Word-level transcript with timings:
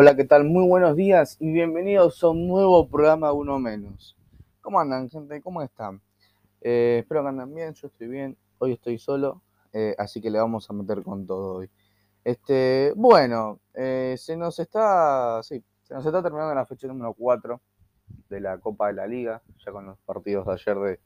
Hola, 0.00 0.14
¿qué 0.14 0.22
tal? 0.22 0.44
Muy 0.44 0.64
buenos 0.64 0.94
días 0.94 1.36
y 1.40 1.50
bienvenidos 1.50 2.22
a 2.22 2.28
un 2.28 2.46
nuevo 2.46 2.86
programa 2.88 3.32
Uno 3.32 3.58
Menos. 3.58 4.16
¿Cómo 4.60 4.78
andan, 4.78 5.10
gente? 5.10 5.42
¿Cómo 5.42 5.60
están? 5.60 6.00
Eh, 6.60 6.98
espero 7.00 7.22
que 7.22 7.30
anden 7.30 7.52
bien, 7.52 7.74
yo 7.74 7.88
estoy 7.88 8.06
bien. 8.06 8.36
Hoy 8.58 8.74
estoy 8.74 8.96
solo, 9.00 9.42
eh, 9.72 9.96
así 9.98 10.20
que 10.20 10.30
le 10.30 10.38
vamos 10.38 10.70
a 10.70 10.72
meter 10.72 11.02
con 11.02 11.26
todo 11.26 11.56
hoy. 11.56 11.70
Este, 12.22 12.92
bueno, 12.94 13.58
eh, 13.74 14.14
se 14.16 14.36
nos 14.36 14.60
está, 14.60 15.42
sí, 15.42 15.64
se 15.82 15.94
nos 15.94 16.06
está 16.06 16.22
terminando 16.22 16.54
la 16.54 16.64
fecha 16.64 16.86
número 16.86 17.12
4 17.14 17.60
de 18.28 18.40
la 18.40 18.56
Copa 18.58 18.86
de 18.86 18.92
la 18.92 19.08
Liga, 19.08 19.42
ya 19.66 19.72
con 19.72 19.84
los 19.84 19.98
partidos 20.06 20.46
de 20.46 20.52
ayer 20.52 20.78
de 20.78 21.00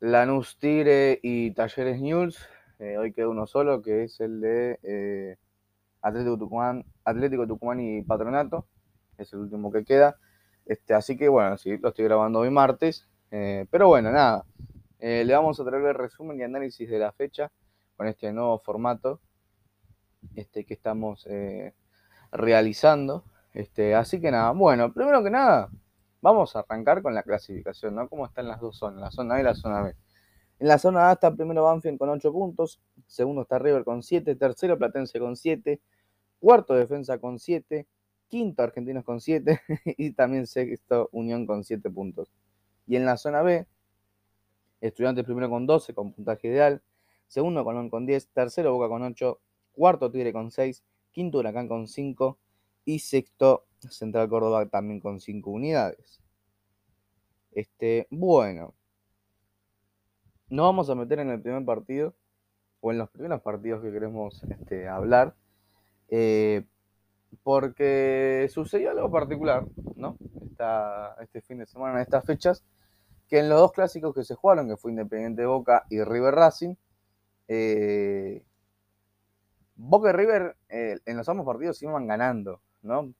Lanús 0.00 0.56
Tigre 0.58 1.20
y 1.22 1.50
Talleres 1.50 2.00
News. 2.00 2.38
hoy 2.78 3.12
queda 3.12 3.28
uno 3.28 3.46
solo, 3.46 3.82
que 3.82 4.04
es 4.04 4.20
el 4.20 4.40
de 4.40 5.36
Atlético 6.02 6.38
Tucumán, 6.38 6.84
Atlético 7.10 7.46
Tucumán 7.46 7.80
y 7.80 8.02
Patronato, 8.02 8.66
es 9.18 9.32
el 9.32 9.40
último 9.40 9.70
que 9.70 9.84
queda. 9.84 10.16
Este, 10.66 10.94
así 10.94 11.16
que 11.16 11.28
bueno, 11.28 11.56
sí, 11.56 11.76
lo 11.78 11.90
estoy 11.90 12.04
grabando 12.04 12.40
hoy 12.40 12.50
martes. 12.50 13.08
Eh, 13.30 13.66
pero 13.70 13.88
bueno, 13.88 14.10
nada. 14.10 14.44
Eh, 14.98 15.24
le 15.24 15.34
vamos 15.34 15.58
a 15.60 15.64
traer 15.64 15.84
el 15.84 15.94
resumen 15.94 16.38
y 16.38 16.42
análisis 16.42 16.88
de 16.88 16.98
la 16.98 17.12
fecha 17.12 17.50
con 17.96 18.06
este 18.06 18.32
nuevo 18.32 18.58
formato 18.58 19.20
este, 20.36 20.64
que 20.64 20.74
estamos 20.74 21.26
eh, 21.28 21.74
realizando. 22.32 23.24
Este, 23.52 23.94
así 23.94 24.20
que 24.20 24.30
nada, 24.30 24.52
bueno, 24.52 24.92
primero 24.92 25.22
que 25.24 25.30
nada, 25.30 25.70
vamos 26.20 26.54
a 26.54 26.60
arrancar 26.60 27.02
con 27.02 27.14
la 27.14 27.22
clasificación, 27.22 27.94
¿no? 27.94 28.08
¿Cómo 28.08 28.26
están 28.26 28.46
las 28.46 28.60
dos 28.60 28.76
zonas, 28.78 29.00
la 29.00 29.10
zona 29.10 29.36
A 29.36 29.40
y 29.40 29.42
la 29.42 29.54
zona 29.54 29.82
B? 29.82 29.96
En 30.58 30.68
la 30.68 30.78
zona 30.78 31.08
A 31.08 31.12
está 31.14 31.34
primero 31.34 31.64
Banfield 31.64 31.98
con 31.98 32.10
8 32.10 32.32
puntos, 32.32 32.80
segundo 33.06 33.42
está 33.42 33.58
River 33.58 33.82
con 33.82 34.02
7, 34.02 34.36
tercero 34.36 34.78
Platense 34.78 35.18
con 35.18 35.34
7, 35.36 35.80
cuarto 36.40 36.74
Defensa 36.74 37.18
con 37.18 37.38
7, 37.38 37.86
quinto 38.28 38.62
Argentinos 38.62 39.04
con 39.04 39.20
7 39.20 39.60
y 39.98 40.12
también 40.12 40.46
sexto 40.46 41.08
Unión 41.12 41.46
con 41.46 41.62
7 41.62 41.88
puntos. 41.90 42.32
Y 42.86 42.96
en 42.96 43.04
la 43.04 43.16
zona 43.16 43.42
B, 43.42 43.66
Estudiantes 44.80 45.24
primero 45.24 45.50
con 45.50 45.66
12 45.66 45.94
con 45.94 46.12
puntaje 46.12 46.48
ideal, 46.48 46.82
segundo 47.28 47.62
Colón 47.64 47.90
con 47.90 48.06
10, 48.06 48.28
tercero 48.30 48.72
Boca 48.72 48.88
con 48.88 49.02
8, 49.02 49.40
cuarto 49.72 50.10
Tigre 50.10 50.32
con 50.32 50.50
6, 50.50 50.82
quinto 51.12 51.38
Huracán 51.38 51.68
con 51.68 51.86
5 51.86 52.38
y 52.86 52.98
sexto 53.00 53.66
Central 53.78 54.28
Córdoba 54.28 54.66
también 54.66 55.00
con 55.00 55.20
5 55.20 55.50
unidades. 55.50 56.20
Este, 57.52 58.06
bueno, 58.10 58.74
nos 60.48 60.64
vamos 60.64 60.88
a 60.90 60.94
meter 60.94 61.18
en 61.18 61.30
el 61.30 61.42
primer 61.42 61.64
partido, 61.64 62.14
o 62.80 62.90
en 62.90 62.98
los 62.98 63.10
primeros 63.10 63.42
partidos 63.42 63.82
que 63.82 63.92
queremos 63.92 64.42
este, 64.44 64.88
hablar, 64.88 65.34
eh, 66.10 66.64
porque 67.42 68.48
sucedió 68.50 68.90
algo 68.90 69.10
particular, 69.10 69.64
¿no? 69.96 70.16
este 71.22 71.40
fin 71.40 71.58
de 71.58 71.66
semana, 71.66 71.94
en 71.94 72.00
estas 72.02 72.24
fechas, 72.26 72.62
que 73.28 73.38
en 73.38 73.48
los 73.48 73.58
dos 73.58 73.72
clásicos 73.72 74.14
que 74.14 74.24
se 74.24 74.34
jugaron, 74.34 74.68
que 74.68 74.76
fue 74.76 74.90
Independiente 74.90 75.46
Boca 75.46 75.86
y 75.88 76.02
River 76.02 76.34
Racing, 76.34 76.74
eh, 77.48 78.44
Boca 79.76 80.10
y 80.10 80.12
River 80.12 80.56
eh, 80.68 80.98
en 81.06 81.16
los 81.16 81.28
ambos 81.30 81.46
partidos 81.46 81.82
iban 81.82 82.06
ganando, 82.06 82.60
¿no? 82.82 83.14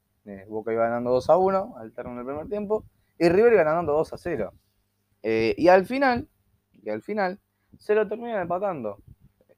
Boca 0.48 0.72
iba 0.72 0.84
ganando 0.84 1.10
2 1.10 1.30
a 1.30 1.36
1 1.38 1.74
al 1.78 1.92
término 1.92 2.18
del 2.18 2.26
primer 2.26 2.48
tiempo, 2.48 2.84
y 3.18 3.28
River 3.30 3.54
iba 3.54 3.64
ganando 3.64 3.92
2 3.94 4.12
a 4.12 4.18
0. 4.18 4.52
y 5.22 5.68
al 5.68 5.86
final, 5.86 6.28
y 6.82 6.90
al 6.90 7.02
final 7.02 7.40
se 7.78 7.94
lo 7.94 8.06
terminan 8.06 8.42
empatando. 8.42 8.98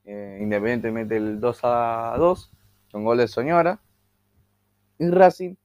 Eh, 0.04 0.38
Independiente 0.40 0.90
mete 0.90 1.16
el 1.16 1.40
2 1.40 1.60
a 1.62 2.14
2 2.18 2.52
con 2.92 3.02
gol 3.02 3.18
de 3.18 3.26
Soñora. 3.26 3.80
Y 4.98 5.10
Racing 5.10 5.56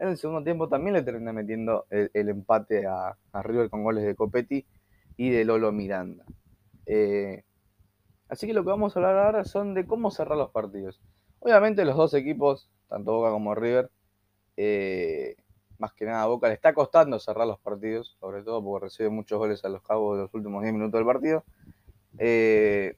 en 0.00 0.08
el 0.08 0.16
segundo 0.16 0.42
tiempo 0.42 0.66
también 0.68 0.94
le 0.94 1.02
termina 1.02 1.32
metiendo 1.32 1.86
el, 1.90 2.28
empate 2.28 2.86
a, 2.86 3.16
River 3.42 3.68
con 3.68 3.84
goles 3.84 4.02
de 4.02 4.14
Copetti 4.14 4.66
y 5.18 5.28
de 5.28 5.44
Lolo 5.44 5.72
Miranda. 5.72 6.24
Eh, 6.86 7.44
así 8.28 8.46
que 8.46 8.54
lo 8.54 8.64
que 8.64 8.70
vamos 8.70 8.96
a 8.96 8.98
hablar 8.98 9.18
ahora 9.18 9.44
son 9.44 9.74
de 9.74 9.86
cómo 9.86 10.10
cerrar 10.10 10.38
los 10.38 10.50
partidos. 10.50 11.02
Obviamente 11.38 11.84
los 11.84 11.96
dos 11.96 12.14
equipos, 12.14 12.70
tanto 12.88 13.12
Boca 13.12 13.30
como 13.30 13.54
River, 13.54 13.90
eh, 14.56 15.36
más 15.78 15.92
que 15.92 16.06
nada 16.06 16.24
Boca 16.26 16.48
le 16.48 16.54
está 16.54 16.72
costando 16.72 17.18
cerrar 17.18 17.46
los 17.46 17.60
partidos, 17.60 18.16
sobre 18.20 18.42
todo 18.42 18.64
porque 18.64 18.86
recibe 18.86 19.10
muchos 19.10 19.38
goles 19.38 19.62
a 19.66 19.68
los 19.68 19.82
cabos 19.82 20.16
de 20.16 20.22
los 20.22 20.34
últimos 20.34 20.62
10 20.62 20.72
minutos 20.72 20.98
del 20.98 21.06
partido. 21.06 21.44
Eh, 22.18 22.96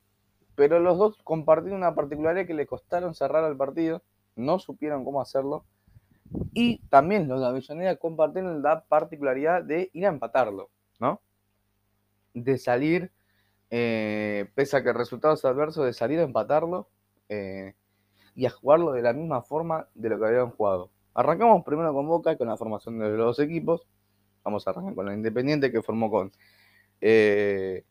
pero 0.62 0.78
los 0.78 0.96
dos 0.96 1.18
compartieron 1.24 1.78
una 1.78 1.96
particularidad 1.96 2.46
que 2.46 2.54
le 2.54 2.68
costaron 2.68 3.16
cerrar 3.16 3.50
el 3.50 3.56
partido, 3.56 4.00
no 4.36 4.60
supieron 4.60 5.04
cómo 5.04 5.20
hacerlo. 5.20 5.64
Y 6.54 6.78
también 6.86 7.26
los 7.26 7.40
de 7.40 7.46
Avellaneda 7.46 7.96
compartieron 7.96 8.62
la 8.62 8.84
particularidad 8.84 9.64
de 9.64 9.90
ir 9.92 10.06
a 10.06 10.10
empatarlo, 10.10 10.70
¿no? 11.00 11.20
De 12.32 12.58
salir, 12.58 13.10
eh, 13.70 14.52
pese 14.54 14.76
a 14.76 14.84
que 14.84 14.92
resultados 14.92 15.44
adversos, 15.44 15.84
de 15.84 15.92
salir 15.92 16.20
a 16.20 16.22
empatarlo 16.22 16.88
eh, 17.28 17.74
y 18.36 18.46
a 18.46 18.50
jugarlo 18.50 18.92
de 18.92 19.02
la 19.02 19.12
misma 19.12 19.42
forma 19.42 19.88
de 19.94 20.10
lo 20.10 20.20
que 20.20 20.26
habían 20.26 20.50
jugado. 20.50 20.92
Arrancamos 21.14 21.64
primero 21.64 21.92
con 21.92 22.06
Boca, 22.06 22.38
con 22.38 22.46
la 22.46 22.56
formación 22.56 23.00
de 23.00 23.08
los 23.08 23.36
dos 23.36 23.40
equipos. 23.40 23.88
Vamos 24.44 24.64
a 24.68 24.70
arrancar 24.70 24.94
con 24.94 25.06
la 25.06 25.14
Independiente 25.14 25.72
que 25.72 25.82
formó 25.82 26.08
con, 26.08 26.30
eh, 27.00 27.84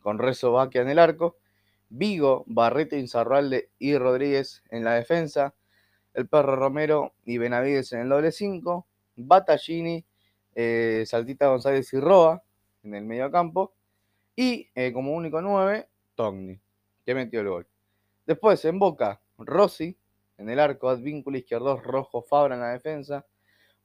con 0.00 0.18
Rezo 0.18 0.50
Baquia 0.50 0.82
en 0.82 0.88
el 0.88 0.98
arco, 0.98 1.36
Vigo, 1.88 2.44
Barreto, 2.46 2.96
Inzarralde 2.96 3.70
y 3.78 3.96
Rodríguez 3.96 4.62
en 4.70 4.84
la 4.84 4.94
defensa, 4.94 5.54
el 6.14 6.28
Perro 6.28 6.56
Romero 6.56 7.12
y 7.24 7.38
Benavides 7.38 7.92
en 7.92 8.00
el 8.00 8.08
doble 8.08 8.32
5, 8.32 8.86
Battaglini, 9.16 10.04
eh, 10.54 11.04
Saltita 11.06 11.48
González 11.48 11.92
y 11.92 12.00
Roa 12.00 12.42
en 12.82 12.94
el 12.94 13.04
medio 13.04 13.30
campo, 13.30 13.74
y 14.36 14.68
eh, 14.74 14.92
como 14.92 15.14
único 15.14 15.40
9, 15.40 15.88
Togni, 16.14 16.60
que 17.04 17.14
metió 17.14 17.40
el 17.40 17.48
gol. 17.48 17.66
Después 18.26 18.64
en 18.64 18.78
Boca, 18.78 19.20
Rossi, 19.38 19.96
en 20.38 20.48
el 20.48 20.58
arco, 20.58 20.88
Advíncula 20.88 21.38
izquierdo, 21.38 21.80
Rojo, 21.80 22.22
Fabra 22.22 22.54
en 22.54 22.60
la 22.60 22.70
defensa. 22.70 23.26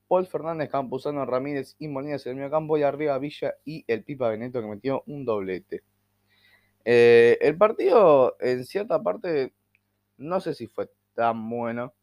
Paul 0.07 0.25
Fernández, 0.25 0.69
Campuzano, 0.69 1.25
Ramírez 1.25 1.75
y 1.77 1.87
Molinas 1.87 2.25
en 2.25 2.31
el 2.31 2.35
medio 2.37 2.49
campo. 2.49 2.77
Y 2.77 2.83
arriba 2.83 3.17
Villa 3.19 3.55
y 3.63 3.83
el 3.87 4.03
Pipa 4.03 4.29
Beneto 4.29 4.61
que 4.61 4.67
metió 4.67 5.03
un 5.05 5.25
doblete. 5.25 5.83
Eh, 6.85 7.37
el 7.41 7.57
partido, 7.57 8.37
en 8.39 8.65
cierta 8.65 9.01
parte, 9.01 9.53
no 10.17 10.39
sé 10.39 10.53
si 10.53 10.67
fue 10.67 10.89
tan 11.13 11.49
bueno. 11.49 11.93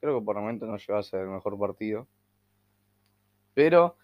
Creo 0.00 0.18
que 0.18 0.24
por 0.24 0.36
el 0.36 0.42
momento 0.42 0.66
no 0.66 0.76
llegó 0.76 0.98
a 0.98 1.02
ser 1.02 1.20
el 1.22 1.28
mejor 1.28 1.58
partido. 1.58 2.06
Pero 3.54 3.96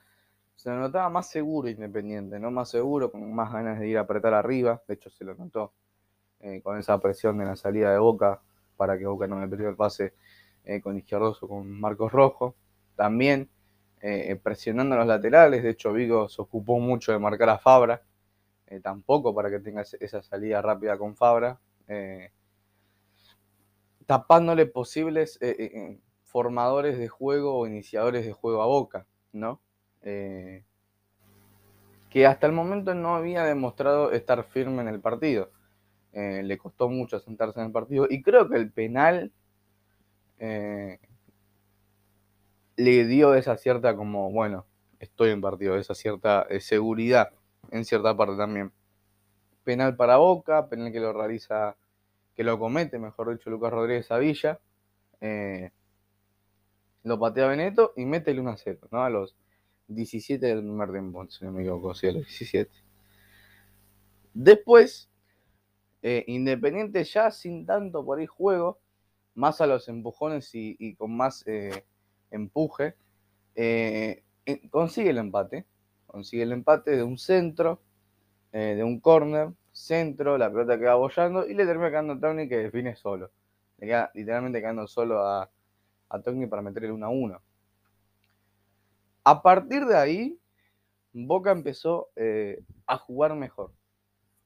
se 0.55 0.71
notaba 0.71 1.11
más 1.11 1.29
seguro 1.29 1.69
Independiente, 1.69 2.39
¿no? 2.39 2.51
Más 2.51 2.71
seguro, 2.71 3.11
con 3.11 3.33
más 3.35 3.53
ganas 3.53 3.79
de 3.79 3.89
ir 3.89 3.99
a 3.99 4.03
apretar 4.03 4.35
arriba. 4.35 4.83
De 4.89 4.95
hecho, 4.95 5.11
se 5.11 5.25
lo 5.25 5.35
notó 5.35 5.73
eh, 6.41 6.61
con 6.63 6.79
esa 6.79 6.99
presión 6.99 7.39
de 7.39 7.45
la 7.45 7.57
salida 7.57 7.93
de 7.93 7.99
Boca 7.99 8.41
para 8.77 8.99
que 8.99 9.07
Boca 9.07 9.27
no 9.27 9.37
me 9.37 9.49
perdiera 9.49 9.71
el 9.71 9.77
pase 9.77 10.15
eh, 10.65 10.81
con 10.81 10.97
Izquierdoso, 10.97 11.49
con 11.49 11.69
Marcos 11.81 12.13
Rojo. 12.13 12.55
También 12.97 13.49
presionando 14.43 14.97
los 14.97 15.07
laterales, 15.07 15.63
de 15.63 15.71
hecho 15.71 15.93
Vigo 15.93 16.29
se 16.29 16.43
ocupó 16.43 16.81
mucho 16.81 17.13
de 17.13 17.21
marcar 17.21 17.49
a 17.51 17.59
Fabra, 17.59 18.03
eh, 18.73 18.81
tampoco 18.81 19.35
para 19.35 19.51
que 19.51 19.61
tenga 19.61 19.83
esa 19.83 20.23
salida 20.23 20.63
rápida 20.63 20.99
con 20.99 21.17
Fabra, 21.17 21.61
tapándole 24.07 24.67
posibles 24.67 25.39
formadores 26.23 26.99
de 26.99 27.09
juego 27.09 27.59
o 27.59 27.67
iniciadores 27.67 28.25
de 28.25 28.33
juego 28.33 28.63
a 28.63 28.67
Boca, 28.67 29.07
¿no? 29.33 29.61
que 32.13 32.27
hasta 32.27 32.47
el 32.47 32.53
momento 32.53 32.95
no 32.95 33.15
había 33.15 33.43
demostrado 33.45 34.13
estar 34.13 34.45
firme 34.45 34.83
en 34.83 34.89
el 34.89 35.01
partido. 35.01 35.51
Eh, 36.13 36.43
le 36.45 36.59
costó 36.59 36.91
mucho 36.91 37.19
sentarse 37.19 37.59
en 37.61 37.67
el 37.67 37.73
partido. 37.73 38.07
Y 38.09 38.23
creo 38.23 38.51
que 38.51 38.57
el 38.57 38.71
penal 38.71 39.33
eh, 40.39 40.99
le 42.77 43.07
dio 43.07 43.35
esa 43.35 43.57
cierta 43.57 43.97
como, 43.97 44.31
bueno, 44.31 44.67
estoy 44.99 45.31
en 45.31 45.41
partido, 45.41 45.77
esa 45.77 45.95
cierta 45.95 46.47
eh, 46.51 46.61
seguridad 46.61 47.31
en 47.71 47.85
cierta 47.85 48.17
parte 48.17 48.37
también. 48.37 48.73
Penal 49.65 49.97
para 49.97 50.17
Boca, 50.17 50.69
penal 50.69 50.93
que 50.93 51.01
lo 51.01 51.13
realiza, 51.13 51.77
que 52.35 52.45
lo 52.45 52.59
comete, 52.59 52.99
mejor 52.99 53.31
dicho, 53.31 53.51
Lucas 53.51 53.73
Rodríguez 53.73 54.11
a 54.11 54.19
Villa. 54.19 54.61
lo 57.05 57.19
patea 57.19 57.47
Beneto 57.49 57.93
y 57.97 58.05
mete 58.05 58.31
el 58.31 58.41
1 58.41 58.51
a 58.51 58.57
0, 58.57 58.89
¿no? 58.91 59.03
A 59.05 59.11
los 59.11 59.37
17 59.89 60.45
del 60.45 60.61
primer 60.61 60.91
tiempo, 60.91 61.29
si 61.29 61.45
no 61.45 61.53
me 61.53 61.63
equivoco, 61.63 61.95
sí, 61.95 62.09
a 62.09 62.13
los 62.13 62.27
17. 62.27 62.71
Después, 64.35 65.11
eh, 66.03 66.25
Independiente 66.27 67.05
ya 67.05 67.31
sin 67.31 67.67
tanto 67.67 68.05
por 68.05 68.19
ahí 68.19 68.27
juego, 68.27 68.81
más 69.35 69.61
a 69.61 69.67
los 69.67 69.89
empujones 69.89 70.51
y, 70.53 70.95
con 70.97 71.17
más 71.17 71.47
eh, 71.47 71.85
empuje, 72.31 72.95
eh, 73.55 74.23
consigue 74.71 75.11
el 75.11 75.19
empate. 75.19 75.67
Consigue 76.13 76.45
el 76.45 76.53
empate 76.53 76.93
de 76.93 77.03
un 77.03 77.19
centro, 77.19 77.81
de 78.53 78.85
un 78.85 79.01
corner, 79.01 79.49
centro, 79.73 80.37
la 80.37 80.51
pelota 80.51 80.79
queda 80.79 80.95
bollando 80.95 81.47
y 81.47 81.55
le 81.55 81.65
termina 81.65 81.89
quedando 81.91 82.13
a 82.13 82.21
Tony 82.21 82.49
que 82.49 82.59
define 82.59 82.95
solo. 82.95 83.31
Le 83.79 83.87
queda 83.87 84.11
literalmente 84.15 84.61
quedando 84.61 84.87
solo 84.87 85.27
a, 85.27 85.51
a 86.11 86.21
Togni 86.21 86.47
para 86.47 86.63
meter 86.63 86.85
el 86.85 86.93
1 86.93 87.07
a 87.07 87.09
1. 87.09 87.43
A 89.25 89.43
partir 89.43 89.87
de 89.87 89.97
ahí, 89.97 90.39
Boca 91.13 91.51
empezó 91.51 92.11
eh, 92.17 92.63
a 92.87 92.99
jugar 92.99 93.35
mejor. 93.35 93.73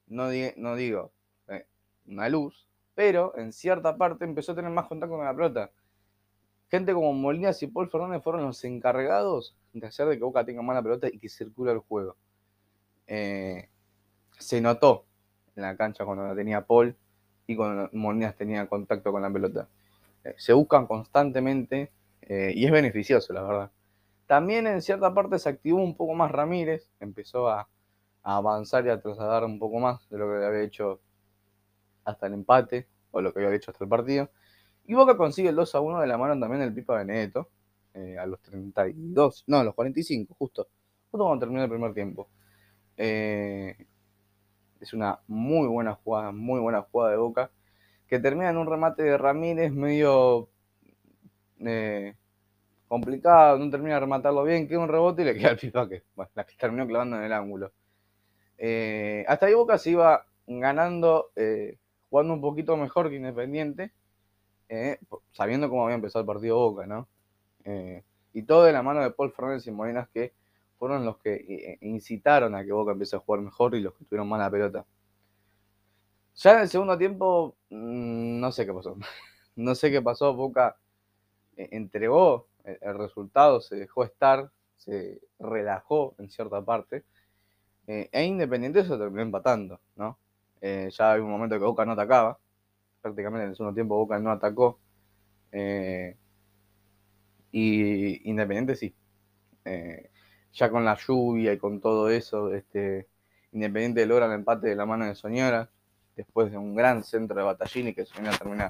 No, 0.07 0.29
no 0.57 0.77
digo 0.77 1.13
eh, 1.49 1.67
una 2.07 2.29
luz, 2.29 2.69
pero 2.95 3.37
en 3.37 3.53
cierta 3.53 3.97
parte 3.97 4.25
empezó 4.25 4.53
a 4.53 4.55
tener 4.55 4.71
más 4.71 4.87
contacto 4.87 5.17
con 5.17 5.25
la 5.25 5.35
pelota. 5.35 5.71
Gente 6.69 6.93
como 6.93 7.13
Molinas 7.13 7.63
y 7.63 7.67
Paul 7.67 7.91
Fernández 7.91 8.23
fueron 8.23 8.43
los 8.43 8.63
encargados 8.65 9.57
de 9.81 9.87
hacer 9.87 10.09
de 10.09 10.17
que 10.17 10.25
Boca 10.25 10.45
tenga 10.45 10.63
más 10.63 10.77
la 10.77 10.83
pelota 10.83 11.09
y 11.09 11.19
que 11.19 11.29
circule 11.29 11.73
el 11.73 11.79
juego. 11.79 12.17
Eh, 13.07 13.69
se 14.39 14.61
notó 14.61 15.07
en 15.55 15.63
la 15.63 15.77
cancha 15.77 16.05
cuando 16.05 16.27
la 16.27 16.35
tenía 16.35 16.67
Paul 16.67 16.97
y 17.47 17.57
cuando 17.57 17.89
Molinas 17.93 18.37
tenía 18.37 18.67
contacto 18.67 19.13
con 19.13 19.23
la 19.23 19.31
pelota. 19.31 19.69
se 20.37 20.53
buscan 20.53 20.87
constantemente 20.87 21.93
y 22.29 22.67
es 22.67 22.73
beneficioso, 22.73 23.33
la 23.33 23.43
verdad. 23.43 23.71
También 24.27 24.67
en 24.67 24.83
cierta 24.83 25.15
parte 25.15 25.39
se 25.39 25.49
activó 25.49 25.79
un 25.79 25.97
poco 25.97 26.15
más 26.15 26.33
Ramírez, 26.33 26.91
empezó 27.01 27.49
a, 27.49 27.69
avanzar 28.23 28.85
y 28.85 28.91
a 28.91 29.01
trasladar 29.01 29.45
un 29.45 29.61
poco 29.61 29.79
más 29.79 30.09
de 30.11 30.19
lo 30.19 30.29
que 30.29 30.45
había 30.45 30.63
hecho 30.63 31.01
hasta 32.05 32.27
el 32.27 32.35
empate 32.35 32.89
o 33.13 33.21
lo 33.21 33.33
que 33.33 33.39
había 33.39 33.55
hecho 33.55 33.71
hasta 33.71 33.85
el 33.85 33.89
partido. 33.89 34.31
Y 34.85 34.95
Boca 34.95 35.17
consigue 35.17 35.51
el 35.51 35.55
2 35.55 35.77
a 35.77 35.81
1 35.81 36.01
de 36.01 36.07
la 36.09 36.19
mano 36.19 36.39
también 36.41 36.61
del 36.61 36.75
Pipa 36.75 36.97
Benedetto 36.97 37.49
eh, 37.97 38.19
a 38.19 38.27
los 38.27 38.43
32, 38.43 39.45
no, 39.47 39.57
a 39.57 39.65
los 39.65 39.75
45, 39.75 40.35
justo, 40.35 40.69
justo 41.11 41.25
cuando 41.25 41.39
terminó 41.39 41.63
el 41.63 41.71
primer 41.71 41.95
tiempo. 41.95 42.29
Eh, 42.95 43.75
es 44.79 44.93
una 44.93 45.19
muy 45.29 45.67
buena 45.67 45.95
jugada, 45.95 46.31
muy 46.31 46.61
buena 46.61 46.83
jugada 46.83 47.13
de 47.13 47.17
Boca, 47.17 47.51
que 48.07 48.19
termina 48.19 48.51
en 48.51 48.59
un 48.59 48.67
remate 48.67 49.03
de 49.03 49.17
Ramírez 49.17 49.73
medio 49.73 50.51
eh, 51.61 52.15
complicado, 52.87 53.59
no 53.59 53.71
termina 53.71 53.95
de 53.95 54.01
rematarlo 54.01 54.45
bien, 54.45 54.69
queda 54.69 54.81
un 54.81 54.89
rebote 54.89 55.23
y 55.23 55.25
le 55.25 55.35
queda 55.35 55.53
el 55.53 55.57
pipa 55.57 55.89
que, 55.89 56.03
bueno, 56.15 56.31
la 56.35 56.45
que 56.45 56.55
terminó 56.55 56.87
clavando 56.87 57.17
en 57.17 57.23
el 57.23 57.33
ángulo. 57.33 57.73
Hasta 59.27 59.47
ahí 59.47 59.55
Boca 59.55 59.79
se 59.79 59.93
iba 59.93 60.27
ganando, 60.47 61.31
jugando 62.11 62.35
un 62.35 62.41
poquito 62.43 62.77
mejor 62.77 63.09
que 63.09 63.17
Independiente, 63.17 63.93
sabiendo 65.33 65.71
cómo 65.71 65.85
había 65.85 65.97
empezado 65.97 66.21
el 66.21 66.27
partido 66.27 66.57
Boca, 66.57 66.87
¿no? 66.87 67.09
Y 68.33 68.43
todo 68.43 68.65
de 68.65 68.73
la 68.73 68.83
mano 68.83 69.03
de 69.03 69.11
Paul 69.11 69.33
Fernández 69.33 69.67
y 69.67 69.71
Molinas 69.73 70.09
que 70.09 70.33
fueron 70.79 71.05
los 71.05 71.19
que 71.19 71.79
incitaron 71.81 72.55
a 72.55 72.65
que 72.65 72.73
Boca 72.73 72.93
empiece 72.93 73.17
a 73.17 73.19
jugar 73.19 73.41
mejor 73.41 73.75
y 73.75 73.81
los 73.81 73.95
que 73.95 74.05
tuvieron 74.05 74.29
mala 74.29 74.51
pelota. 74.51 74.85
Ya 76.37 76.53
en 76.53 76.61
el 76.61 76.69
segundo 76.69 76.99
tiempo, 76.99 77.57
mm, 77.71 78.41
no 78.41 78.53
sé 78.53 78.67
qué 78.67 78.73
pasó. 78.73 78.97
No 79.57 79.75
sé 79.75 79.91
qué 79.91 80.03
pasó, 80.03 80.35
Boca 80.35 80.77
entregó 81.57 82.47
el 82.67 82.99
resultado, 82.99 83.63
se 83.63 83.77
dejó 83.77 84.05
estar, 84.05 84.51
se 84.77 85.21
relajó 85.39 86.15
en 86.19 86.29
cierta 86.31 86.63
parte, 86.63 87.05
eh, 87.87 88.09
e 88.13 88.25
Independiente 88.25 88.83
se 88.85 88.97
terminó 88.97 89.23
empatando, 89.23 89.81
¿no? 89.95 90.19
Eh, 90.61 90.89
ya 90.91 91.13
hay 91.13 91.21
un 91.21 91.31
momento 91.31 91.59
que 91.59 91.65
Boca 91.65 91.85
no 91.85 91.93
atacaba, 91.93 92.39
prácticamente 93.01 93.45
en 93.45 93.51
el 93.51 93.57
segundo 93.57 93.75
tiempo 93.75 93.97
Boca 93.97 94.19
no 94.19 94.31
atacó, 94.31 94.79
eh, 95.53 96.17
y 97.53 98.29
Independiente 98.29 98.77
sí. 98.77 98.95
ya 100.53 100.71
con 100.71 100.85
la 100.85 100.97
lluvia 100.97 101.53
y 101.53 101.59
con 101.59 101.81
todo 101.81 102.11
eso, 102.11 102.53
este, 102.55 103.09
Independiente 103.53 104.07
logra 104.07 104.27
el 104.27 104.33
empate 104.33 104.69
de 104.69 104.77
la 104.77 104.87
mano 104.87 105.07
de 105.07 105.15
Soñora, 105.15 105.71
después 106.17 106.51
de 106.51 106.59
un 106.59 106.75
gran 106.75 107.05
centro 107.05 107.37
de 107.37 107.45
Batallini 107.45 107.95
que 107.95 108.07
Soñora 108.07 108.37
termina 108.39 108.69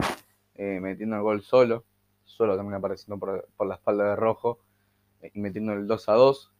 metiendo 0.57 1.17
el 1.17 1.23
gol 1.23 1.43
solo 1.43 1.85
solo 2.27 2.57
también 2.57 2.75
apareciendo 2.75 3.19
por, 3.19 3.67
la 3.67 3.75
espalda 3.77 4.11
de 4.11 4.17
Rojo 4.17 4.59
eh, 5.23 5.31
y 5.33 5.41
metiendo 5.41 5.73
el 5.73 5.87
2 5.87 6.09
a 6.09 6.13
2. 6.13 6.53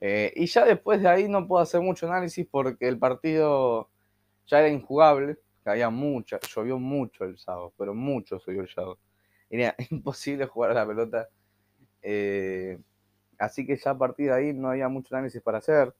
Eh, 0.00 0.32
y 0.34 0.46
ya 0.46 0.64
después 0.64 1.02
de 1.02 1.08
ahí 1.08 1.28
no 1.28 1.46
puedo 1.46 1.62
hacer 1.62 1.80
mucho 1.80 2.06
análisis 2.06 2.46
porque 2.50 2.88
el 2.88 2.98
partido 2.98 3.90
ya 4.46 4.60
era 4.60 4.68
injugable, 4.68 5.38
caía 5.62 5.90
mucha, 5.90 6.40
llovió 6.40 6.78
mucho 6.78 7.24
el 7.24 7.38
sábado, 7.38 7.72
pero 7.76 7.94
mucho 7.94 8.40
llovió 8.44 8.62
el 8.62 8.68
sábado. 8.68 8.98
Era 9.50 9.74
imposible 9.90 10.46
jugar 10.46 10.72
a 10.72 10.74
la 10.74 10.86
pelota. 10.86 11.28
Eh, 12.02 12.78
así 13.38 13.66
que 13.66 13.76
ya 13.76 13.92
a 13.92 13.98
partir 13.98 14.26
de 14.26 14.34
ahí 14.34 14.52
no 14.52 14.70
había 14.70 14.88
mucho 14.88 15.14
análisis 15.14 15.42
para 15.42 15.58
hacer. 15.58 15.94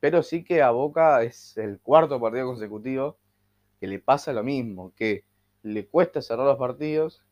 pero 0.00 0.22
sí 0.22 0.44
que 0.44 0.62
a 0.62 0.70
Boca 0.70 1.22
es 1.22 1.56
el 1.56 1.80
cuarto 1.80 2.20
partido 2.20 2.46
consecutivo 2.46 3.18
que 3.80 3.86
le 3.86 3.98
pasa 3.98 4.32
lo 4.32 4.42
mismo, 4.42 4.92
que 4.94 5.24
le 5.62 5.86
cuesta 5.86 6.22
cerrar 6.22 6.46
los 6.46 6.58
partidos 6.58 7.24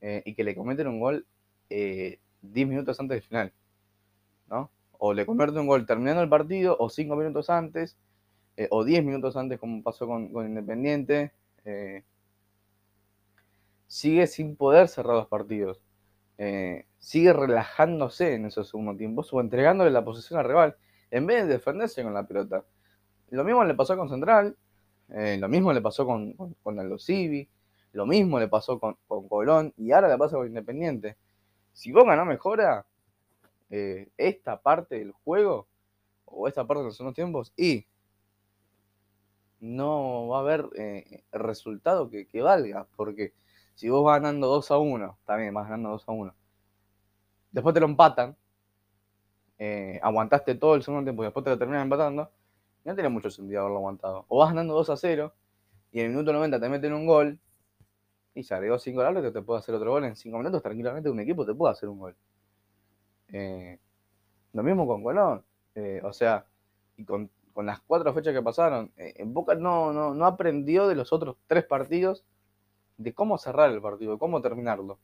eh, 0.00 0.22
y 0.24 0.34
que 0.34 0.44
le 0.44 0.54
cometen 0.54 0.86
un 0.86 1.00
gol 1.00 1.26
10 1.68 2.18
eh, 2.18 2.18
minutos 2.42 2.98
antes 3.00 3.16
del 3.16 3.22
final, 3.22 3.52
¿no? 4.48 4.70
O 4.98 5.14
le 5.14 5.26
convierte 5.26 5.58
un 5.58 5.66
gol 5.66 5.86
terminando 5.86 6.22
el 6.22 6.28
partido, 6.28 6.76
o 6.78 6.88
5 6.88 7.16
minutos 7.16 7.50
antes, 7.50 7.96
eh, 8.56 8.68
o 8.70 8.84
10 8.84 9.04
minutos 9.04 9.36
antes, 9.36 9.58
como 9.58 9.82
pasó 9.82 10.06
con, 10.06 10.30
Independiente. 10.34 11.32
Sigue 13.90 14.28
sin 14.28 14.54
poder 14.54 14.86
cerrar 14.86 15.16
los 15.16 15.26
partidos. 15.26 15.82
sigue 16.98 17.32
relajándose 17.32 18.34
en 18.34 18.46
esos 18.46 18.68
segundos 18.68 18.96
tiempos 18.96 19.32
o 19.32 19.40
entregándole 19.40 19.90
la 19.90 20.04
posesión 20.04 20.38
al 20.38 20.46
rival 20.46 20.76
en 21.10 21.26
vez 21.26 21.46
de 21.46 21.54
defenderse 21.54 22.02
con 22.02 22.14
la 22.14 22.26
pelota. 22.26 22.64
Lo 23.30 23.44
mismo 23.44 23.64
le 23.64 23.74
pasó 23.74 23.96
con 23.96 24.08
Central, 24.08 24.56
eh, 25.08 25.36
lo 25.38 25.48
mismo 25.48 25.72
le 25.72 25.80
pasó 25.80 26.06
con, 26.06 26.32
con, 26.34 26.54
con 26.62 26.98
Civi, 26.98 27.48
lo 27.92 28.06
mismo 28.06 28.38
le 28.38 28.48
pasó 28.48 28.78
con, 28.78 28.96
Colón 29.06 29.74
y 29.76 29.90
ahora 29.90 30.08
le 30.08 30.16
pasa 30.16 30.36
con 30.36 30.46
Independiente. 30.46 31.16
Si 31.72 31.92
Boca 31.92 32.14
no 32.14 32.24
mejora 32.24 32.86
eh, 33.70 34.08
esta 34.16 34.60
parte 34.60 34.98
del 34.98 35.12
juego 35.12 35.66
o 36.24 36.46
esta 36.46 36.66
parte 36.66 36.82
de 36.82 36.86
los 36.86 37.00
unos 37.00 37.14
tiempos 37.14 37.52
y 37.56 37.86
no 39.58 40.28
va 40.28 40.38
a 40.38 40.40
haber 40.40 40.68
eh, 40.76 41.24
resultado 41.32 42.08
que, 42.08 42.26
valga, 42.40 42.86
porque 42.96 43.34
si 43.80 43.88
vos 43.88 44.04
vas 44.04 44.20
ganando 44.20 44.46
2 44.46 44.70
a 44.70 44.76
1, 44.76 45.18
también 45.24 45.54
vas 45.54 45.64
ganando 45.64 45.88
2 45.88 46.06
a 46.06 46.12
1, 46.12 46.34
después 47.50 47.72
te 47.72 47.80
lo 47.80 47.86
empatan, 47.86 48.36
aguantaste 50.02 50.54
todo 50.54 50.74
el 50.74 50.82
segundo 50.82 51.04
tiempo 51.04 51.22
y 51.22 51.26
después 51.26 51.44
te 51.44 51.48
lo 51.48 51.58
terminan 51.58 51.84
empatando, 51.84 52.30
no 52.84 52.94
tiene 52.94 53.08
mucho 53.08 53.30
sentido 53.30 53.60
haberlo 53.60 53.78
aguantado. 53.78 54.26
O 54.28 54.38
vas 54.38 54.50
ganando 54.50 54.74
2 54.74 54.90
a 54.90 54.96
0 54.98 55.32
y 55.92 56.00
en 56.00 56.06
el 56.06 56.12
minuto 56.12 56.30
90 56.32 56.60
te 56.60 56.68
meten 56.68 56.92
un 56.92 57.06
gol 57.06 57.38
y 58.34 58.42
se 58.42 58.54
agregó 58.54 58.78
5 58.78 59.00
al 59.00 59.22
que 59.22 59.30
te 59.30 59.40
puede 59.40 59.60
hacer 59.60 59.74
otro 59.74 59.92
gol 59.92 60.04
en 60.04 60.14
5 60.14 60.36
minutos. 60.36 60.62
Tranquilamente 60.62 61.08
un 61.08 61.20
equipo 61.20 61.46
te 61.46 61.54
puede 61.54 61.72
hacer 61.72 61.88
un 61.88 61.98
gol. 61.98 62.16
Eh, 63.28 63.78
lo 64.52 64.62
mismo 64.62 64.86
con 64.86 65.02
Colón. 65.02 65.42
Eh, 65.74 66.02
o 66.04 66.12
sea, 66.12 66.46
y 66.98 67.04
con, 67.04 67.30
las 67.56 67.80
cuatro 67.80 68.14
fechas 68.14 68.32
que 68.32 68.42
pasaron, 68.42 68.90
eh, 68.96 69.14
en 69.16 69.34
Boca 69.34 69.54
no, 69.54 69.92
no, 69.92 70.14
no 70.14 70.24
aprendió 70.24 70.88
de 70.88 70.94
los 70.94 71.12
otros 71.12 71.36
tres 71.46 71.64
partidos 71.64 72.24
de 73.00 73.14
cómo 73.14 73.38
cerrar 73.38 73.70
el 73.70 73.80
partido, 73.80 74.12
de 74.12 74.18
cómo 74.18 74.42
terminarlo. 74.42 74.98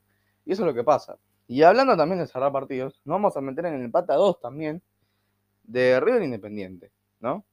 Y 0.45 0.53
eso 0.53 0.63
es 0.63 0.67
lo 0.67 0.75
que 0.75 0.85
pasa. 0.85 1.19
Y 1.49 1.63
hablando 1.63 1.97
también 1.97 2.21
de 2.21 2.27
cerrar 2.27 2.53
partidos, 2.53 3.01
nos 3.05 3.15
vamos 3.15 3.37
a 3.37 3.41
meter 3.41 3.67
en 3.67 3.75
el 3.75 3.83
empate 3.83 4.13
a 4.13 4.17
2 4.17 4.41
también 4.41 4.83
de 5.63 5.99
River 6.01 6.23
Independiente, 6.23 6.93
¿no? 7.21 7.45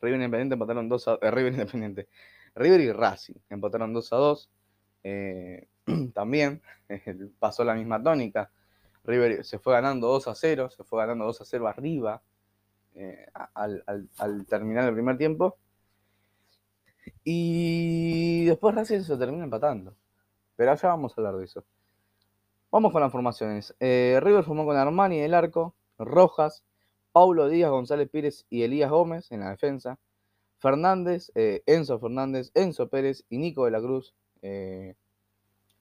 River 0.00 0.16
Independiente 0.16 0.54
empataron 0.54 0.88
2 0.88 1.08
a 1.08 1.18
eh, 1.20 1.30
River 1.30 1.52
Independiente. 1.52 2.08
River 2.54 2.80
y 2.80 2.92
Racing 2.92 3.34
empataron 3.50 3.92
2 3.92 4.12
a 4.12 4.16
2. 4.16 4.50
Eh, 5.04 5.68
también 6.14 6.62
pasó 7.38 7.64
la 7.64 7.74
misma 7.74 8.02
tónica. 8.02 8.50
River 9.04 9.44
se 9.44 9.58
fue 9.58 9.74
ganando 9.74 10.08
2 10.08 10.28
a 10.28 10.34
0, 10.34 10.70
se 10.70 10.84
fue 10.84 11.00
ganando 11.00 11.26
2 11.26 11.40
a 11.40 11.44
0 11.44 11.68
arriba 11.68 12.22
eh, 12.94 13.26
al, 13.54 14.46
terminar 14.48 14.88
el 14.88 14.94
primer 14.94 15.18
tiempo. 15.18 15.58
Y 17.24 18.44
después 18.46 18.74
Racing 18.74 19.00
se 19.02 19.16
termina 19.16 19.44
empatando. 19.44 19.94
Pero 20.56 20.74
ya 20.74 20.88
vamos 20.88 21.12
a 21.12 21.20
hablar 21.20 21.36
de 21.36 21.44
eso. 21.44 21.64
Vamos 22.70 22.92
con 22.92 23.00
las 23.02 23.12
formaciones. 23.12 23.74
River 23.80 24.44
formó 24.44 24.64
con 24.64 24.76
Armani 24.76 25.18
en 25.18 25.24
el 25.24 25.34
arco, 25.34 25.74
Rojas, 25.98 26.64
Paulo 27.12 27.48
Díaz, 27.48 27.70
González 27.70 28.08
Pérez 28.08 28.46
y 28.48 28.62
Elías 28.62 28.90
Gómez 28.90 29.30
en 29.30 29.40
la 29.40 29.50
defensa. 29.50 29.98
Fernández, 30.58 31.32
eh, 31.34 31.62
Enzo 31.66 31.98
Fernández, 31.98 32.50
Enzo 32.54 32.88
Pérez 32.88 33.24
y 33.28 33.38
Nico 33.38 33.64
de 33.64 33.72
la 33.72 33.80
Cruz 33.80 34.14
eh, 34.42 34.94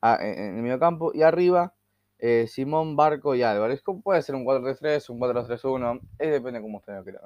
en 0.02 0.56
el 0.58 0.62
medio 0.64 0.80
campo. 0.80 1.12
Y 1.14 1.22
arriba, 1.22 1.76
eh, 2.20 2.48
Simón 2.48 2.96
Barco 2.96 3.36
y 3.36 3.44
Álvarez. 3.44 3.84
Puede 4.04 4.22
ser 4.24 4.36
un 4.36 4.44
4-3-3, 4.44 5.10
un 5.10 5.20
4-3-1, 5.20 6.02
depende 6.18 6.54
de 6.54 6.62
cómo 6.62 6.80
usted 6.80 6.96
lo 6.96 7.04
quiera 7.04 7.22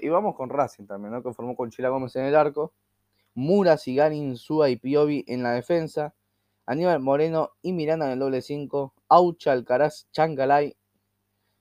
y 0.00 0.08
vamos 0.08 0.36
con 0.36 0.48
Racing 0.48 0.86
también, 0.86 1.12
¿no? 1.12 1.24
que 1.24 1.32
formó 1.32 1.56
con 1.56 1.68
Chila 1.70 1.88
Gómez 1.88 2.14
en 2.14 2.26
el 2.26 2.36
arco. 2.36 2.72
Mura, 3.34 3.76
Sigani, 3.76 4.18
Insúa 4.18 4.70
y 4.70 4.76
Piovi 4.76 5.24
en 5.26 5.42
la 5.42 5.52
defensa. 5.52 6.14
Aníbal 6.66 7.00
Moreno 7.00 7.50
y 7.62 7.72
Miranda 7.72 8.06
en 8.06 8.12
el 8.12 8.18
doble 8.18 8.42
5. 8.42 8.94
Aucha, 9.08 9.52
Alcaraz, 9.52 10.06
Chancalay 10.12 10.76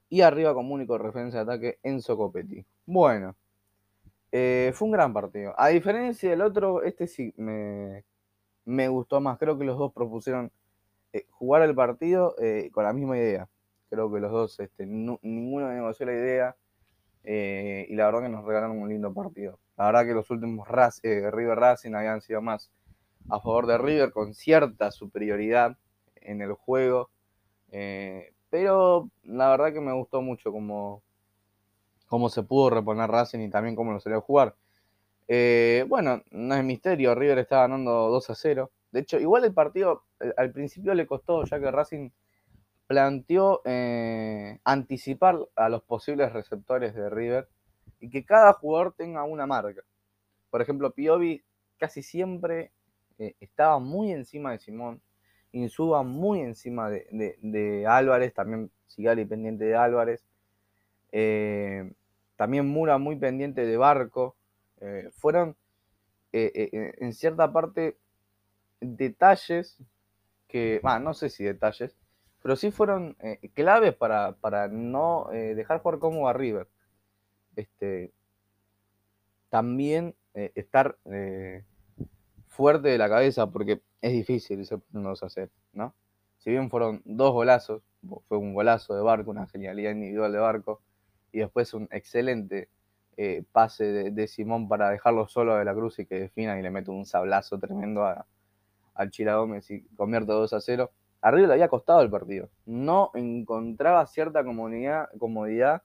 y 0.10 0.22
arriba 0.22 0.54
como 0.54 0.74
único 0.74 0.98
referencia 0.98 1.44
de 1.44 1.54
ataque 1.54 1.80
Enzo 1.84 2.18
Copetti. 2.18 2.66
Bueno, 2.86 3.36
eh, 4.32 4.72
fue 4.74 4.88
un 4.88 4.92
gran 4.92 5.14
partido. 5.14 5.54
A 5.58 5.70
diferencia 5.70 6.30
del 6.30 6.42
otro, 6.42 6.84
este 6.84 7.08
sí 7.08 7.34
me, 7.38 8.04
me 8.66 8.88
gustó 8.90 9.22
más. 9.22 9.38
Creo 9.38 9.58
que 9.58 9.66
los 9.66 9.78
dos 9.78 9.94
propusieron 9.94 10.52
eh, 11.14 11.26
jugar 11.30 11.62
el 11.64 11.76
partido 11.76 12.36
eh, 12.40 12.70
con 12.74 12.84
la 12.84 12.94
misma 12.94 13.18
idea. 13.18 13.50
Creo 13.90 14.12
que 14.12 14.20
los 14.20 14.32
dos, 14.32 14.60
este, 14.60 14.86
ninguno 14.86 15.70
negoció 15.70 16.06
la 16.06 16.14
idea 16.14 16.56
eh, 17.24 17.86
y 17.90 17.96
la 17.96 18.06
verdad 18.06 18.22
que 18.22 18.30
nos 18.30 18.46
regalaron 18.46 18.80
un 18.80 18.90
lindo 18.90 19.14
partido. 19.14 19.60
La 19.78 19.86
verdad 19.86 20.06
que 20.06 20.14
los 20.14 20.30
últimos 20.30 20.68
River 20.68 21.58
Racing 21.58 21.94
habían 21.94 22.22
sido 22.22 22.42
más 22.42 22.72
a 23.30 23.40
favor 23.40 23.68
de 23.68 23.78
River 23.78 24.12
con 24.12 24.34
cierta 24.34 24.92
superioridad 24.92 25.78
en 26.16 26.42
el 26.42 26.54
juego. 26.54 27.10
pero 28.50 29.10
la 29.24 29.50
verdad 29.50 29.74
que 29.74 29.82
me 29.82 29.94
gustó 29.94 30.22
mucho 30.22 30.52
cómo, 30.52 31.04
cómo 32.08 32.30
se 32.30 32.44
pudo 32.44 32.70
reponer 32.70 33.10
Racing 33.10 33.40
y 33.40 33.50
también 33.50 33.76
cómo 33.76 33.94
lo 33.94 34.00
salió 34.00 34.20
jugar. 34.22 34.56
Eh, 35.34 35.86
bueno, 35.88 36.22
no 36.32 36.56
es 36.56 36.64
misterio, 36.66 37.16
River 37.16 37.38
está 37.38 37.60
ganando 37.62 38.10
2 38.10 38.30
a 38.32 38.36
0. 38.36 38.70
De 38.92 39.00
hecho, 39.00 39.18
igual 39.18 39.46
el 39.46 39.54
partido 39.54 40.04
eh, 40.20 40.34
al 40.36 40.52
principio 40.52 40.94
le 40.94 41.08
costó, 41.08 41.46
ya 41.46 41.58
que 41.58 41.72
Racing 41.72 42.10
planteó 42.92 43.62
eh, 43.64 44.60
anticipar 44.66 45.40
a 45.56 45.70
los 45.70 45.82
posibles 45.84 46.34
receptores 46.34 46.94
de 46.94 47.10
River 47.10 47.48
y 48.02 48.10
que 48.10 48.26
cada 48.26 48.52
jugador 48.52 48.94
tenga 48.94 49.24
una 49.24 49.48
marca. 49.48 49.82
Por 50.50 50.62
ejemplo, 50.62 50.92
Piovi 50.92 51.42
casi 51.78 52.04
siempre 52.04 52.74
estaba 53.40 53.80
muy 53.80 54.12
encima 54.12 54.52
de 54.52 54.60
Simón, 54.60 55.02
Insuba 55.54 56.04
muy 56.04 56.42
encima 56.42 56.90
de, 56.90 57.86
Álvarez, 57.88 58.34
también 58.34 58.72
Sigali 58.88 59.24
pendiente 59.24 59.64
de 59.66 59.76
Álvarez, 59.76 60.26
también 62.36 62.68
Mura 62.68 62.98
muy 62.98 63.16
pendiente 63.16 63.66
de 63.66 63.78
Barco. 63.78 64.36
Eh, 64.82 65.12
fueron 65.16 65.56
eh, 66.34 66.52
eh, 66.56 66.96
en 66.98 67.14
cierta 67.14 67.54
parte 67.54 68.00
detalles 68.80 69.78
que, 70.48 70.82
no 71.02 71.14
sé 71.14 71.30
si 71.30 71.44
detalles, 71.44 71.96
pero 72.42 72.56
sí 72.56 72.72
fueron 72.72 73.16
claves 73.54 73.94
para, 73.96 74.68
no 74.70 75.28
dejar 75.32 75.80
jugar 75.82 76.00
como 76.00 76.28
a 76.28 76.34
River. 76.34 76.68
Este, 77.56 78.12
también 79.50 80.16
estar 80.34 80.98
fuerte 82.48 82.90
de 82.90 82.98
la 82.98 83.10
cabeza, 83.10 83.48
porque 83.48 83.82
es 84.02 84.12
difícil 84.12 84.68
no 84.92 85.12
hacer, 85.12 85.50
¿no? 85.74 85.94
Si 86.40 86.50
bien 86.50 86.70
fueron 86.70 87.02
dos 87.06 87.32
golazos, 87.34 87.84
fue 88.28 88.38
un 88.38 88.54
golazo 88.54 88.96
de 88.96 89.02
barco, 89.02 89.32
una 89.32 89.48
genialidad 89.48 89.92
individual 89.92 90.32
de 90.32 90.40
barco, 90.40 90.82
y 91.32 91.40
después 91.40 91.74
un 91.74 91.88
excelente 91.92 92.70
eh, 93.18 93.44
pase 93.52 94.12
de, 94.12 94.28
Simón 94.28 94.68
para 94.68 94.90
dejarlo 94.90 95.28
solo 95.28 95.56
de 95.56 95.66
la 95.66 95.74
cruz 95.74 96.00
y 96.00 96.06
que 96.06 96.20
defina 96.20 96.58
y 96.58 96.62
le 96.64 96.72
mete 96.72 96.92
un 96.92 97.06
sablazo 97.06 97.60
tremendo 97.60 98.04
a, 98.04 98.26
al 98.96 99.12
Chila 99.12 99.36
Gómez 99.36 99.70
y 99.70 99.82
convierte 99.96 100.32
2 100.32 100.54
a 100.54 100.62
0. 100.62 100.92
Arriba 101.22 101.48
le 101.48 101.54
había 101.54 101.68
costado 101.68 102.02
el 102.02 102.10
partido. 102.10 102.50
No 102.66 103.12
encontraba 103.14 104.06
cierta 104.08 104.44
comodidad, 104.44 105.84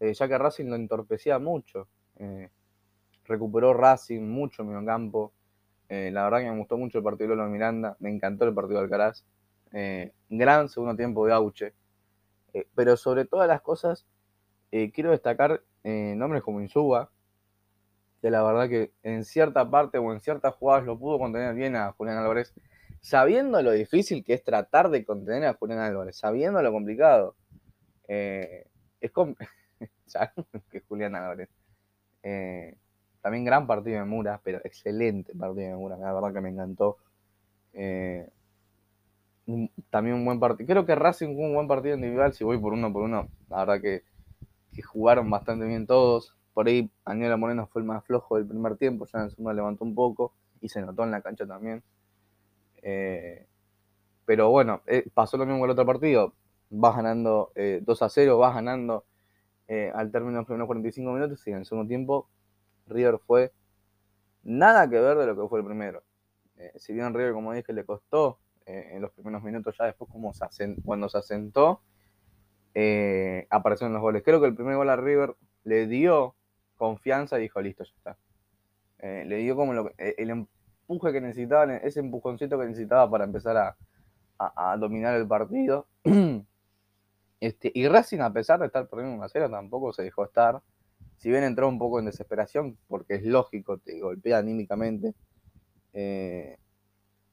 eh, 0.00 0.12
ya 0.12 0.28
que 0.28 0.38
Racing 0.38 0.66
lo 0.66 0.76
entorpecía 0.76 1.38
mucho. 1.38 1.88
Eh, 2.16 2.50
recuperó 3.24 3.74
Racing 3.74 4.22
mucho 4.22 4.62
en 4.62 4.84
campo. 4.84 5.32
la 5.88 6.24
verdad 6.24 6.38
que 6.38 6.50
me 6.50 6.58
gustó 6.58 6.76
mucho 6.78 6.98
el 6.98 7.04
partido 7.04 7.30
de 7.30 7.36
Lolo 7.36 7.50
Miranda. 7.50 7.96
Me 8.00 8.10
encantó 8.10 8.44
el 8.44 8.54
partido 8.54 8.78
de 8.78 8.84
Alcaraz. 8.84 9.24
gran 10.28 10.68
segundo 10.68 10.96
tiempo 10.96 11.26
de 11.26 11.32
Auche. 11.32 11.74
pero 12.74 12.96
sobre 12.96 13.24
todas 13.24 13.48
las 13.48 13.60
cosas, 13.62 14.06
quiero 14.70 15.10
destacar 15.10 15.62
eh, 15.84 16.14
nombres 16.16 16.42
como 16.42 16.60
Insuba, 16.60 17.10
que 18.20 18.30
la 18.30 18.42
verdad 18.44 18.68
que 18.68 18.92
en 19.02 19.24
cierta 19.24 19.68
parte 19.68 19.98
o 19.98 20.12
en 20.12 20.20
ciertas 20.20 20.54
jugadas 20.54 20.84
lo 20.84 20.96
pudo 20.96 21.18
contener 21.18 21.54
bien 21.54 21.74
a 21.74 21.92
Julián 21.92 22.18
Álvarez, 22.18 22.54
sabiendo 23.02 23.60
lo 23.60 23.72
difícil 23.72 24.24
que 24.24 24.32
es 24.32 24.42
tratar 24.42 24.88
de 24.88 25.04
contener 25.04 25.44
a 25.44 25.52
Julián 25.52 25.80
Álvarez, 25.80 26.16
sabiendo 26.16 26.62
lo 26.62 26.72
complicado. 26.72 27.36
Eh, 28.08 28.66
es 29.00 29.12
que 30.70 30.80
Julián 30.88 31.14
Álvarez. 31.14 31.50
Eh, 32.22 32.78
también 33.20 33.44
gran 33.44 33.66
partido 33.66 33.98
de 33.98 34.06
Mura, 34.06 34.40
pero 34.42 34.58
excelente 34.64 35.34
partido 35.34 35.68
de 35.68 35.76
Mura, 35.76 35.98
la 35.98 36.14
verdad 36.14 36.32
que 36.32 36.40
me 36.40 36.48
encantó. 36.48 36.96
también 39.90 40.16
un 40.16 40.24
buen 40.24 40.40
partido. 40.40 40.66
Creo 40.66 40.86
que 40.86 40.94
Racing 40.94 41.34
fue 41.34 41.44
un 41.44 41.54
buen 41.54 41.68
partido 41.68 41.94
individual. 41.96 42.32
Si 42.32 42.42
voy 42.44 42.58
por 42.58 42.72
uno 42.72 42.90
por 42.90 43.02
uno, 43.02 43.28
la 43.50 43.58
verdad 43.58 43.82
que 43.82 44.02
que 44.72 44.82
jugaron 44.82 45.30
bastante 45.30 45.66
bien 45.66 45.86
todos. 45.86 46.34
Por 46.54 46.66
ahí 46.66 46.90
Aníbal 47.04 47.38
Moreno 47.38 47.66
fue 47.66 47.82
el 47.82 47.86
más 47.86 48.04
flojo 48.04 48.36
del 48.36 48.46
primer 48.46 48.76
tiempo, 48.76 49.06
ya 49.06 49.20
en 49.20 49.24
el 49.26 49.30
segundo 49.30 49.52
levantó 49.52 49.84
un 49.84 49.94
poco 49.94 50.32
y 50.60 50.68
se 50.68 50.80
notó 50.82 51.04
en 51.04 51.10
la 51.10 51.20
cancha 51.20 51.46
también. 51.46 51.82
Eh, 52.82 53.46
pero 54.24 54.50
bueno, 54.50 54.82
eh, 54.86 55.08
pasó 55.14 55.36
lo 55.36 55.46
mismo 55.46 55.60
con 55.60 55.70
el 55.70 55.72
otro 55.72 55.86
partido. 55.86 56.34
Vas 56.70 56.96
ganando 56.96 57.52
2 57.54 57.56
eh, 57.56 58.04
a 58.04 58.08
0, 58.08 58.38
vas 58.38 58.54
ganando 58.54 59.04
al 59.94 60.12
término 60.12 60.32
de 60.32 60.38
los 60.38 60.46
primeros 60.46 60.66
45 60.66 61.12
minutos 61.12 61.46
y 61.46 61.50
en 61.50 61.56
el 61.58 61.64
segundo 61.64 61.88
tiempo 61.88 62.28
River 62.88 63.18
fue 63.18 63.52
nada 64.42 64.90
que 64.90 65.00
ver 65.00 65.16
de 65.16 65.26
lo 65.26 65.34
que 65.34 65.48
fue 65.48 65.60
el 65.60 65.64
primero. 65.64 66.02
si 66.76 66.92
bien 66.92 67.14
River, 67.14 67.32
como 67.32 67.54
dije, 67.54 67.72
le 67.72 67.84
costó 67.86 68.38
en 68.66 69.00
los 69.00 69.12
primeros 69.12 69.42
minutos, 69.42 69.74
ya 69.78 69.86
después 69.86 70.10
como 70.10 70.32
cuando 70.84 71.08
se 71.08 71.16
asentó, 71.16 71.80
eh, 72.74 73.46
aparecieron 73.50 73.92
los 73.92 74.02
goles. 74.02 74.22
Creo 74.24 74.40
que 74.40 74.46
el 74.46 74.54
primer 74.54 74.76
gol 74.76 74.88
a 74.88 74.96
River 74.96 75.36
le 75.64 75.86
dio 75.86 76.34
confianza 76.76 77.38
y 77.38 77.42
dijo, 77.42 77.60
listo, 77.60 77.84
ya 77.84 77.92
está. 77.96 78.18
Le 78.98 79.36
dio 79.38 79.56
como 79.56 79.88
eh, 79.98 80.14
el 80.18 80.46
que 81.00 81.20
necesitaba, 81.20 81.74
ese 81.76 82.00
empujoncito 82.00 82.58
que 82.58 82.66
necesitaba 82.66 83.10
para 83.10 83.24
empezar 83.24 83.56
a, 83.56 84.76
dominar 84.76 85.14
el 85.14 85.26
partido. 85.26 85.86
este, 87.40 87.70
y 87.74 87.86
Racing, 87.86 88.20
a 88.20 88.32
pesar 88.32 88.58
de 88.58 88.66
estar 88.66 88.88
perdiendo 88.88 89.16
una 89.16 89.28
cera, 89.28 89.48
tampoco 89.48 89.92
se 89.92 90.02
dejó 90.02 90.24
estar. 90.24 90.60
Si 91.16 91.30
bien 91.30 91.44
entró 91.44 91.68
un 91.68 91.78
poco 91.78 92.00
en 92.00 92.06
desesperación, 92.06 92.76
porque 92.88 93.14
es 93.14 93.24
lógico, 93.24 93.78
te 93.78 94.00
golpea 94.00 94.38
anímicamente. 94.38 95.14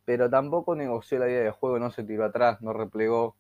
pero 0.06 0.30
tampoco 0.30 0.76
negoció 0.76 1.20
la 1.20 1.28
idea 1.28 1.42
de 1.42 1.52
juego, 1.52 1.80
no 1.80 1.92
se 1.92 2.04
tiró 2.04 2.26
atrás, 2.26 2.62
no 2.62 2.74
replegó 2.74 3.36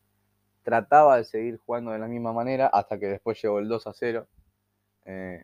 trataba 0.64 1.18
de 1.18 1.24
seguir 1.24 1.58
jugando 1.66 1.92
de 1.92 2.00
la 2.00 2.08
misma 2.08 2.34
manera 2.34 2.68
hasta 2.68 3.00
que 3.00 3.08
después 3.08 3.42
llegó 3.42 3.60
el 3.60 3.68
2 3.68 3.88
a 3.88 3.94
0. 3.94 4.28
Eh, 5.06 5.44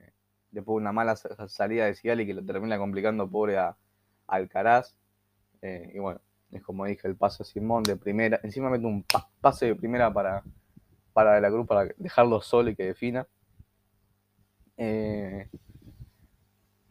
después 0.51 0.77
una 0.77 0.91
mala 0.91 1.15
salida 1.15 1.86
de 1.86 1.96
Sigali 1.96 2.25
que 2.25 2.34
lo 2.34 2.46
termina 2.46 2.77
complicando 2.77 3.29
pobre 3.29 3.58
a, 3.58 3.75
Alcaraz. 4.27 4.96
Eh, 5.62 5.91
y 5.96 6.00
bueno, 6.00 6.22
es 6.51 6.62
como 6.62 6.86
dije, 6.86 7.08
el 7.08 7.15
paso 7.15 7.44
a 7.44 7.46
Simón 7.46 7.84
de 7.84 7.96
primera. 7.96 8.39
Encima 8.44 8.70
mete 8.70 8.86
un 8.86 9.05
pase 9.41 9.67
de 9.67 9.75
primera 9.75 10.13
para, 10.13 10.44
para 11.13 11.39
la 11.39 11.50
cruz 11.50 11.67
para 11.67 11.86
dejarlo 11.98 12.41
solo 12.41 12.70
y 12.70 12.75
que 12.75 12.86
defina. 12.86 13.27
Eh, 14.77 15.50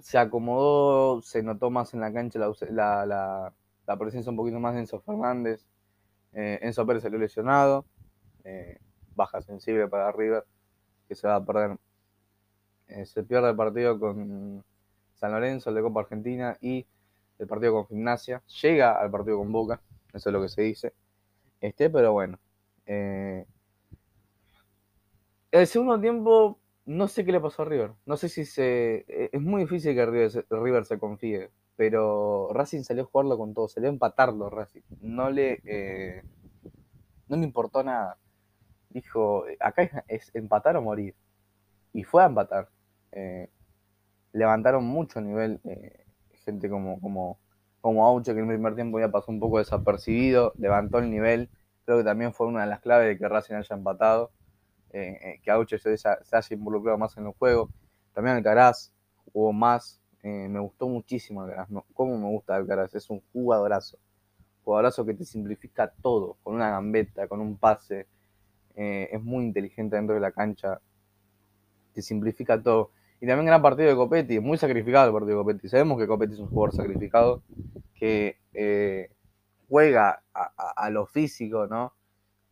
se 0.00 0.18
acomodó, 0.18 1.22
se 1.22 1.42
notó 1.42 1.70
más 1.70 1.94
en 1.94 2.00
la 2.00 2.12
cancha 2.12 2.38
la, 2.70 3.06
la, 3.06 3.96
presencia 3.98 4.30
un 4.30 4.36
poquito 4.36 4.60
más 4.60 4.74
de 4.74 4.80
Enzo 4.80 5.00
Fernández. 5.00 5.64
Enzo 6.32 6.86
Pérez 6.86 7.02
salió 7.02 7.18
lesionado. 7.18 7.86
Eh, 8.44 8.78
baja 9.14 9.40
sensible 9.40 9.88
para 9.88 10.12
River, 10.12 10.44
que 11.08 11.14
se 11.14 11.26
va 11.26 11.36
a 11.36 11.44
perder. 11.44 11.78
Eh, 12.88 13.06
se 13.06 13.22
pierde 13.22 13.50
el 13.50 13.56
partido 13.56 13.98
con 13.98 14.62
San 15.14 15.32
Lorenzo, 15.32 15.70
el 15.70 15.76
de 15.76 15.82
Copa 15.82 16.00
Argentina, 16.00 16.58
y 16.60 16.86
el 17.38 17.46
partido 17.46 17.72
con 17.72 17.86
Gimnasia. 17.86 18.42
Llega 18.62 19.00
al 19.00 19.10
partido 19.10 19.38
con 19.38 19.52
Boca, 19.52 19.80
eso 20.12 20.28
es 20.28 20.32
lo 20.32 20.42
que 20.42 20.48
se 20.48 20.62
dice. 20.62 20.92
Este, 21.60 21.90
pero 21.90 22.12
bueno. 22.12 22.38
Eh, 22.86 23.46
el 25.50 25.66
segundo 25.66 26.00
tiempo, 26.00 26.58
no 26.86 27.08
sé 27.08 27.24
qué 27.24 27.32
le 27.32 27.40
pasó 27.40 27.62
a 27.62 27.66
River. 27.66 27.92
No 28.06 28.16
sé 28.16 28.28
si 28.28 28.44
se. 28.44 29.04
Es 29.08 29.40
muy 29.40 29.62
difícil 29.62 29.94
que 29.94 30.06
River 30.50 30.84
se, 30.84 30.98
confíe. 30.98 31.50
Pero 31.76 32.50
Racing 32.52 32.82
salió 32.82 33.04
a 33.04 33.06
jugarlo 33.06 33.36
con 33.38 33.54
todo, 33.54 33.68
salió 33.68 33.88
a 33.88 33.92
empatarlo 33.92 34.50
Racing. 34.50 34.82
No 35.00 35.30
le, 35.30 36.22
no 37.28 37.36
le 37.36 37.44
importó 37.44 37.82
nada 37.82 38.18
dijo, 38.94 39.44
acá 39.60 40.04
es, 40.08 40.30
empatar 40.34 40.76
o 40.76 40.82
morir. 40.82 41.14
Y 41.92 42.04
fue 42.04 42.22
a 42.22 42.26
empatar. 42.26 42.70
Eh, 43.12 43.50
levantaron 44.32 44.84
mucho 44.84 45.20
nivel 45.20 45.60
eh, 45.64 46.03
gente 46.44 46.68
como, 46.68 47.00
como, 47.00 47.38
como 47.80 48.06
Auche, 48.06 48.32
que 48.34 48.40
en 48.40 48.50
el 48.50 48.56
primer 48.56 48.74
tiempo 48.74 49.00
ya 49.00 49.10
pasó 49.10 49.32
un 49.32 49.40
poco 49.40 49.58
desapercibido, 49.58 50.52
levantó 50.58 50.98
el 50.98 51.10
nivel. 51.10 51.50
Creo 51.84 51.98
que 51.98 52.04
también 52.04 52.32
fue 52.32 52.46
una 52.46 52.62
de 52.62 52.68
las 52.68 52.80
claves 52.80 53.08
de 53.08 53.18
que 53.18 53.28
Racing 53.28 53.54
haya 53.54 53.76
empatado, 53.76 54.30
eh, 54.90 55.40
que 55.42 55.50
Auche 55.50 55.78
se, 55.78 55.90
haya 55.90 56.46
involucrado 56.50 56.98
más 56.98 57.16
en 57.16 57.26
el 57.26 57.32
juego. 57.32 57.70
También 58.14 58.36
Alcaraz 58.36 58.92
jugó 59.32 59.52
más, 59.52 60.00
me 60.22 60.58
gustó 60.60 60.88
muchísimo 60.88 61.42
Alcaraz. 61.42 61.68
¿Cómo 61.92 62.16
me 62.18 62.28
gusta 62.28 62.56
Alcaraz? 62.56 62.94
Es 62.94 63.10
un 63.10 63.20
jugadorazo. 63.32 63.98
Jugadorazo 64.64 65.04
que 65.04 65.14
te 65.14 65.24
simplifica 65.24 65.92
todo, 66.00 66.38
con 66.42 66.54
una 66.54 66.70
gambeta, 66.70 67.28
con 67.28 67.40
un 67.40 67.58
pase, 67.58 68.06
eh, 68.76 69.08
es 69.12 69.22
muy 69.22 69.44
inteligente 69.44 69.96
dentro 69.96 70.14
de 70.14 70.20
la 70.20 70.32
cancha, 70.32 70.80
te 71.92 72.02
simplifica 72.02 72.60
todo. 72.60 72.90
Y 73.24 73.26
también 73.26 73.46
gran 73.46 73.62
partido 73.62 73.88
de 73.88 73.96
Copetti, 73.96 74.38
muy 74.38 74.58
sacrificado 74.58 75.06
el 75.06 75.14
partido 75.14 75.38
de 75.38 75.44
Copetti. 75.44 75.66
Sabemos 75.70 75.98
que 75.98 76.06
Copetti 76.06 76.34
es 76.34 76.40
un 76.40 76.48
jugador 76.48 76.74
sacrificado, 76.74 77.42
que 77.94 78.36
eh, 78.52 79.10
juega 79.66 80.22
a, 80.34 80.90
lo 80.90 81.06
físico, 81.06 81.66
¿no? 81.66 81.94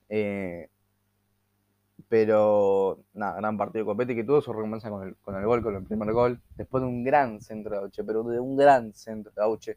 Eh, 0.09 0.71
pero, 2.09 3.05
nada, 3.13 3.37
gran 3.37 3.59
partido 3.59 3.85
de 3.85 3.91
Copetti 3.91 4.15
que 4.15 4.25
tuvo 4.25 4.41
su 4.41 4.51
recompensa 4.51 4.89
con 4.89 5.07
el, 5.07 5.17
con 5.17 5.37
el 5.37 5.45
gol, 5.45 5.63
con 5.63 5.77
el 5.77 5.85
primer 5.85 6.11
gol. 6.15 6.41
Después 6.57 6.81
de 6.81 6.89
un 6.89 7.05
gran 7.05 7.43
centro 7.43 7.73
de 7.73 7.83
Auche, 7.83 8.03
pero 8.03 8.23
de 8.23 8.41
un 8.41 8.57
gran 8.57 8.95
centro 8.95 9.31
de 9.37 9.43
Auche. 9.43 9.77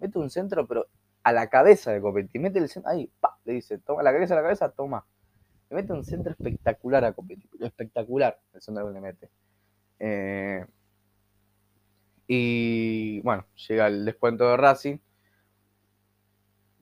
Mete 0.00 0.18
un 0.18 0.28
centro, 0.28 0.66
pero 0.66 0.86
a 1.22 1.32
la 1.32 1.48
cabeza 1.48 1.92
de 1.92 2.02
Copetti. 2.02 2.38
Mete 2.38 2.58
el 2.58 2.68
centro, 2.68 2.90
ahí, 2.90 3.10
pa, 3.20 3.38
le 3.46 3.54
dice, 3.54 3.78
toma 3.78 4.02
la 4.02 4.12
cabeza 4.12 4.34
a 4.34 4.36
la 4.36 4.42
cabeza, 4.42 4.68
toma. 4.68 5.06
Le 5.70 5.76
mete 5.76 5.94
un 5.94 6.04
centro 6.04 6.32
espectacular 6.32 7.06
a 7.06 7.14
Copetti, 7.14 7.48
espectacular 7.58 8.38
el 8.52 8.60
centro 8.60 8.86
que 8.86 8.92
le 8.92 9.00
mete. 9.00 9.30
Eh, 9.98 10.64
y 12.26 13.20
bueno, 13.20 13.46
llega 13.68 13.86
el 13.86 14.04
descuento 14.04 14.48
de 14.50 14.56
Racing, 14.56 14.98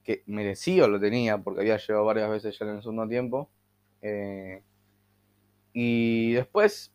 que 0.02 0.22
merecido 0.26 0.88
lo 0.88 1.00
tenía 1.00 1.38
porque 1.38 1.60
había 1.60 1.78
llegado 1.78 2.04
varias 2.04 2.30
veces 2.30 2.58
ya 2.58 2.66
en 2.66 2.76
el 2.76 2.82
segundo 2.82 3.08
tiempo. 3.08 3.50
Eh, 4.02 4.62
y 5.72 6.32
después, 6.32 6.92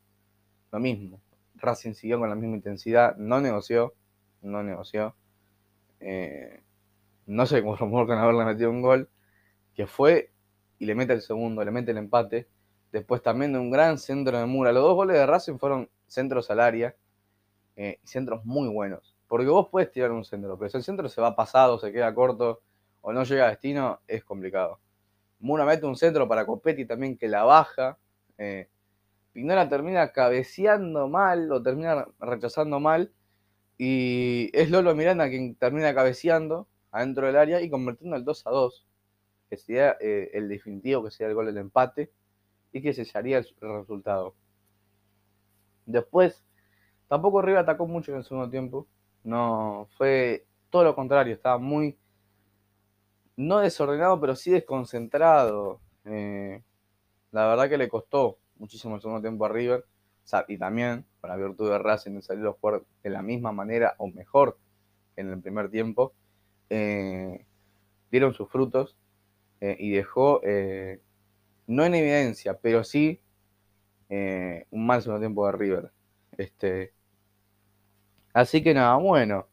lo 0.72 0.80
mismo. 0.80 1.22
Racing 1.56 1.94
siguió 1.94 2.20
con 2.20 2.30
la 2.30 2.36
misma 2.36 2.56
intensidad, 2.56 3.18
no 3.18 3.42
negoció, 3.42 3.94
no 4.42 4.64
negoció. 4.64 5.16
Eh, 6.00 6.62
no 7.26 7.46
se 7.46 7.62
conformó 7.64 8.08
con 8.08 8.18
haberle 8.18 8.46
metido 8.46 8.72
un 8.72 8.82
gol, 8.82 9.10
que 9.76 9.86
fue 9.86 10.32
y 10.80 10.86
le 10.86 10.96
mete 10.96 11.14
el 11.14 11.22
segundo, 11.22 11.64
le 11.64 11.72
mete 11.72 11.92
el 11.92 11.98
empate. 11.98 12.48
Después 12.92 13.22
también 13.22 13.54
de 13.54 13.60
un 13.60 13.70
gran 13.70 13.98
centro 13.98 14.38
de 14.38 14.46
Mura. 14.46 14.72
Los 14.72 14.84
dos 14.84 14.96
goles 14.96 15.18
de 15.18 15.26
Racing 15.26 15.58
fueron 15.58 15.90
centros 16.08 16.50
al 16.50 16.60
área, 16.60 16.96
eh, 17.76 18.00
centros 18.04 18.44
muy 18.46 18.68
buenos. 18.68 19.16
Porque 19.28 19.48
vos 19.48 19.68
puedes 19.70 19.92
tirar 19.92 20.12
un 20.12 20.26
centro, 20.26 20.58
pero 20.58 20.70
si 20.70 20.78
el 20.78 20.84
centro 20.84 21.08
se 21.08 21.22
va 21.22 21.36
pasado, 21.36 21.78
se 21.78 21.92
queda 21.92 22.14
corto 22.16 22.62
o 23.02 23.14
no 23.14 23.24
llega 23.24 23.46
a 23.46 23.50
destino, 23.50 24.00
es 24.08 24.24
complicado. 24.24 24.80
Mura 25.40 25.66
mete 25.66 25.86
un 25.86 25.96
centro 25.96 26.28
para 26.28 26.46
Copetti 26.46 26.86
también 26.86 27.18
que 27.18 27.28
la 27.28 27.44
baja. 27.44 27.98
Eh, 28.38 28.68
termina 29.34 30.12
cabeceando 30.12 31.08
mal 31.08 31.52
o 31.52 31.62
termina 31.62 32.08
rechazando 32.20 32.80
mal. 32.80 33.12
Y 33.78 34.50
es 34.54 34.70
Lolo 34.70 34.96
Miranda 34.96 35.30
quien 35.30 35.56
termina 35.56 35.94
cabeceando 35.94 36.68
adentro 36.92 37.28
del 37.28 37.38
área 37.38 37.62
y 37.62 37.70
convirtiendo 37.70 38.18
el 38.18 38.26
2 38.26 38.48
a 38.48 38.50
2, 38.50 38.88
que 39.50 39.58
sería 39.58 39.96
eh, 40.02 40.32
el 40.34 40.50
definitivo, 40.50 41.04
que 41.04 41.12
sería 41.12 41.30
el 41.30 41.36
gol 41.36 41.46
del 41.46 41.58
empate 41.58 42.12
y 42.72 42.82
que 42.82 42.94
sellaría 42.94 43.38
el 43.40 43.48
resultado. 43.60 44.36
Después, 45.86 46.44
tampoco 47.08 47.42
River 47.42 47.62
atacó 47.62 47.88
mucho 47.88 48.12
en 48.12 48.20
el 48.20 48.24
segundo 48.24 48.50
tiempo. 48.50 48.88
No, 49.24 49.88
fue 49.98 50.46
todo 50.70 50.84
lo 50.84 50.96
contrario, 50.96 51.34
estaba 51.34 51.58
muy, 51.58 51.98
no 53.36 53.60
desordenado, 53.60 54.20
pero 54.22 54.36
sí 54.36 54.52
desconcentrado. 54.52 55.82
Eh, 56.06 56.64
la 57.32 57.48
verdad 57.48 57.70
que 57.70 57.78
le 57.78 57.90
costó 57.90 58.38
muchísimo 58.58 58.96
el 58.96 59.02
segundo 59.02 59.22
tiempo 59.22 59.46
a 59.46 59.50
River. 59.50 59.86
y 60.48 60.58
también, 60.58 61.06
la 61.24 61.36
virtud 61.36 61.72
de 61.72 61.80
Racing 61.80 62.12
de 62.12 62.22
salir 62.22 62.46
a 62.46 62.54
jugar 62.54 62.84
de 63.04 63.10
la 63.10 63.24
misma 63.24 63.52
manera 63.52 63.96
o 63.98 64.08
mejor 64.08 64.58
que 65.16 65.22
en 65.22 65.32
el 65.32 65.42
primer 65.42 65.72
tiempo, 65.72 66.14
eh, 66.70 67.46
dieron 68.12 68.34
sus 68.34 68.48
frutos 68.50 68.96
eh, 69.60 69.76
y 69.80 69.90
dejó, 69.90 70.42
no 71.70 71.86
en 71.86 71.94
evidencia, 71.94 72.58
pero 72.58 72.84
sí 72.84 73.22
eh, 74.10 74.66
un 74.72 74.88
mal 74.88 75.02
segundo 75.04 75.22
tiempo 75.22 75.46
de 75.46 75.52
River. 75.52 75.92
Este, 76.36 76.94
así 78.34 78.64
que 78.64 78.74
nada, 78.74 78.96
bueno. 78.96 79.46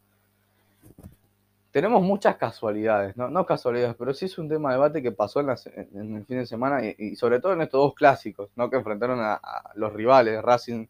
Tenemos 1.71 2.03
muchas 2.03 2.37
casualidades, 2.37 3.19
¿no? 3.19 3.29
No 3.29 3.45
casualidades, 3.45 3.97
pero 3.99 4.15
sí 4.15 4.25
es 4.25 4.39
un 4.39 4.49
tema 4.49 4.71
de 4.71 4.77
debate 4.77 5.03
que 5.03 5.13
pasó 5.13 5.41
en, 5.41 6.17
el 6.17 6.25
fin 6.25 6.39
de 6.39 6.47
semana 6.47 6.81
y, 6.83 7.17
sobre 7.17 7.39
todo 7.39 7.53
en 7.53 7.61
estos 7.61 7.83
dos 7.83 7.95
clásicos, 7.95 8.49
¿no? 8.57 8.71
Que 8.71 8.77
enfrentaron 8.77 9.21
a, 9.21 9.39
los 9.75 9.93
rivales, 9.93 10.41
Racing 10.41 10.87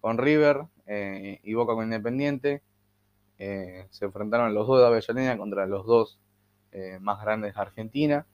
con 0.00 0.16
River 0.16 0.62
eh, 0.86 1.38
y 1.42 1.52
Boca 1.52 1.74
con 1.74 1.84
Independiente. 1.84 2.62
Eh, 3.38 3.88
se 3.90 4.06
enfrentaron 4.06 4.54
los 4.54 4.66
dos 4.66 4.80
de 4.80 4.86
Avellaneda 4.86 5.36
contra 5.36 5.66
los 5.66 5.84
dos 5.84 6.18
más 7.00 7.20
grandes 7.20 7.54
de 7.54 7.60
Argentina. 7.60 8.26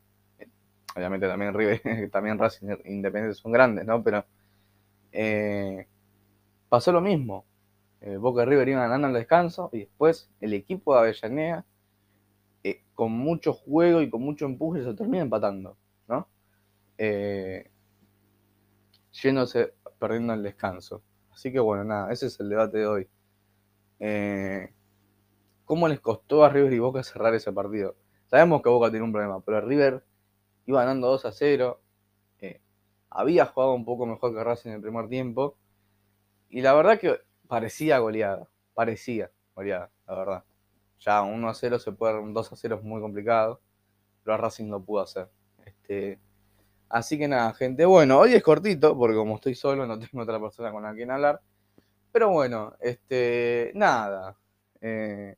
Obviamente 0.99 1.29
también 1.29 1.55
River, 1.55 1.81
también 2.11 2.39
Racing 2.39 2.71
e 2.71 2.93
Independiente 2.93 3.41
son 3.41 3.53
grandes, 3.53 3.87
¿no? 3.87 4.03
Pero 4.03 4.25
eh, 5.13 5.87
pasó 6.69 6.91
lo 6.91 7.01
mismo. 7.01 7.45
Eh, 8.01 8.17
Boca 8.17 8.43
y 8.43 8.47
River 8.47 8.69
iban 8.69 8.83
ganando 8.83 9.07
al 9.07 9.15
descanso 9.15 9.71
y 9.73 9.81
después 9.81 10.29
el 10.41 10.55
equipo 10.55 10.95
de 10.95 11.01
Avellaneda, 11.01 11.65
eh, 12.65 12.83
con 12.95 13.13
mucho 13.13 13.53
juego 13.53 14.03
y 14.03 14.11
con 14.11 14.23
mucho 14.23 14.45
empuje, 14.45 14.83
se 14.83 14.95
termina 14.95 15.23
empatando, 15.23 15.77
¿no? 16.09 16.27
yéndose, 19.13 19.75
perdiendo 20.01 20.35
el 20.35 20.43
descanso. 20.43 21.03
Así 21.33 21.53
que 21.53 21.61
bueno, 21.61 21.85
nada, 21.85 22.13
ese 22.13 22.27
es 22.27 22.41
el 22.41 22.49
debate 22.49 22.79
de 22.79 22.87
hoy. 22.89 23.09
¿Cómo 25.65 25.87
les 25.87 26.01
costó 26.01 26.45
a 26.45 26.49
River 26.49 26.73
y 26.73 26.79
Boca 26.81 27.05
cerrar 27.05 27.35
ese 27.35 27.53
partido? 27.53 27.95
Sabemos 28.27 28.63
que 28.63 28.69
Boca 28.69 28.91
tiene 28.91 29.05
un 29.05 29.13
problema, 29.13 29.41
pero 29.41 29.61
River 29.61 30.03
iba 30.69 30.83
ganando 30.83 31.09
2 31.09 31.25
a 31.25 31.33
0, 31.33 31.81
había 33.11 33.47
jugado 33.47 33.73
un 33.73 33.87
poco 33.87 34.05
mejor 34.07 34.35
que 34.35 34.45
Racing 34.45 34.69
en 34.69 34.77
el 34.77 34.83
primer 34.83 35.09
tiempo. 35.09 35.57
Y 36.51 36.61
la 36.61 36.75
verdad 36.75 36.99
que 36.99 37.19
parecía 37.47 37.99
goleada. 37.99 38.49
Parecía 38.75 39.31
goleada, 39.55 39.91
la 40.07 40.15
verdad. 40.15 40.45
Ya 41.01 41.23
1 41.23 41.49
a 41.49 41.55
0 41.55 41.79
se 41.79 41.93
puede, 41.93 42.19
un 42.19 42.35
2 42.35 42.53
a 42.53 42.57
0 42.57 42.77
es 42.77 42.83
muy 42.83 43.01
complicado. 43.01 43.61
Pero 44.23 44.37
Racing 44.37 44.69
lo 44.69 44.85
pudo 44.85 45.01
hacer. 45.01 45.31
Este, 45.65 46.21
así 46.91 47.19
que 47.19 47.29
nada, 47.29 47.55
gente. 47.55 47.87
Bueno, 47.87 48.19
hoy 48.19 48.35
es 48.35 48.43
cortito, 48.43 48.97
porque 48.97 49.17
como 49.17 49.37
estoy 49.37 49.55
solo, 49.55 49.87
no 49.87 49.99
tengo 49.99 50.23
otra 50.23 50.39
persona 50.39 50.71
con 50.71 50.83
la 50.83 50.95
quien 50.95 51.11
hablar. 51.11 51.41
Pero 52.13 52.31
bueno, 52.31 52.75
este, 52.81 53.73
nada. 53.75 54.37
Eh, 54.83 55.35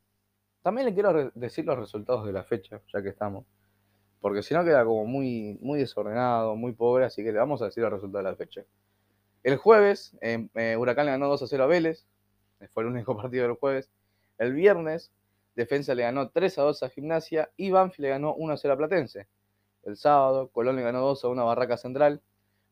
también 0.61 0.87
le 0.87 0.93
quiero 0.93 1.31
decir 1.35 1.65
los 1.65 1.79
resultados 1.79 2.25
de 2.25 2.33
la 2.33 2.43
fecha, 2.43 2.81
ya 2.93 3.01
que 3.01 3.09
estamos 3.09 3.45
porque 4.21 4.43
si 4.43 4.53
no 4.53 4.63
queda 4.63 4.85
como 4.85 5.05
muy, 5.05 5.57
muy 5.61 5.79
desordenado, 5.79 6.55
muy 6.55 6.73
pobre, 6.73 7.05
así 7.05 7.23
que 7.23 7.31
le 7.31 7.39
vamos 7.39 7.61
a 7.61 7.65
decir 7.65 7.83
el 7.83 7.89
resultado 7.89 8.23
de 8.23 8.29
la 8.29 8.37
fecha. 8.37 8.63
El 9.43 9.57
jueves, 9.57 10.15
eh, 10.21 10.47
eh, 10.53 10.77
Huracán 10.77 11.07
le 11.07 11.13
ganó 11.13 11.27
2 11.27 11.41
a 11.41 11.47
0 11.47 11.63
a 11.63 11.67
Vélez, 11.67 12.05
eh, 12.59 12.67
fue 12.67 12.83
el 12.83 12.89
único 12.89 13.17
partido 13.21 13.47
del 13.47 13.55
jueves. 13.57 13.89
El 14.37 14.53
viernes, 14.53 15.11
Defensa 15.55 15.95
le 15.95 16.03
ganó 16.03 16.29
3 16.29 16.59
a 16.59 16.61
2 16.61 16.83
a 16.83 16.89
Gimnasia 16.89 17.51
y 17.57 17.71
Banfi 17.71 18.03
le 18.03 18.09
ganó 18.09 18.35
1 18.35 18.53
a 18.53 18.57
0 18.57 18.73
a 18.75 18.77
Platense. 18.77 19.27
El 19.83 19.97
sábado, 19.97 20.49
Colón 20.49 20.75
le 20.75 20.83
ganó 20.83 21.01
2 21.01 21.25
a 21.25 21.27
1 21.27 21.41
a 21.41 21.45
Barraca 21.45 21.77
Central. 21.77 22.21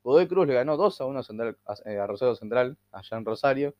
Godoy 0.03 0.27
Cruz 0.27 0.47
le 0.47 0.53
ganó 0.53 0.77
2 0.77 1.01
a 1.01 1.05
1 1.05 1.19
a, 1.65 2.07
Rosario 2.07 2.35
Central, 2.35 2.77
allá 2.91 3.17
en 3.17 3.25
Rosario. 3.25 3.75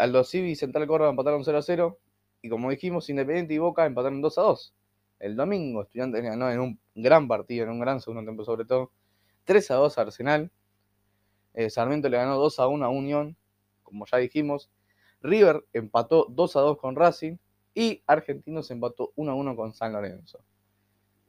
Aldo 0.00 0.24
Civi 0.24 0.52
y 0.52 0.56
Central 0.56 0.86
Córdoba 0.86 1.10
empataron 1.10 1.44
0 1.44 1.58
a 1.58 1.62
0. 1.62 1.98
Y 2.42 2.48
como 2.48 2.70
dijimos, 2.70 3.10
Independiente 3.10 3.54
y 3.54 3.58
Boca 3.58 3.84
empataron 3.84 4.22
2 4.22 4.38
a 4.38 4.42
2 4.42 4.74
el 5.18 5.36
domingo. 5.36 5.82
Estudiantes 5.82 6.22
ganó 6.22 6.50
en 6.50 6.60
un 6.60 6.80
gran 6.94 7.28
partido, 7.28 7.64
en 7.64 7.70
un 7.70 7.80
gran 7.80 8.00
segundo 8.00 8.22
tiempo 8.22 8.44
sobre 8.44 8.64
todo. 8.64 8.92
3 9.44 9.70
a 9.70 9.74
2 9.76 9.98
a 9.98 10.00
Arsenal. 10.02 10.50
Eh, 11.54 11.70
Sarmiento 11.70 12.08
le 12.08 12.16
ganó 12.16 12.36
2 12.36 12.58
a 12.60 12.68
1 12.68 12.84
a 12.84 12.88
Unión, 12.88 13.36
como 13.82 14.06
ya 14.06 14.18
dijimos. 14.18 14.70
River 15.22 15.64
empató 15.72 16.26
2 16.28 16.56
a 16.56 16.60
2 16.60 16.78
con 16.78 16.96
Racing. 16.96 17.36
Y 17.74 18.02
Argentinos 18.06 18.70
empató 18.70 19.12
1 19.16 19.32
a 19.32 19.34
1 19.34 19.56
con 19.56 19.74
San 19.74 19.92
Lorenzo. 19.92 20.40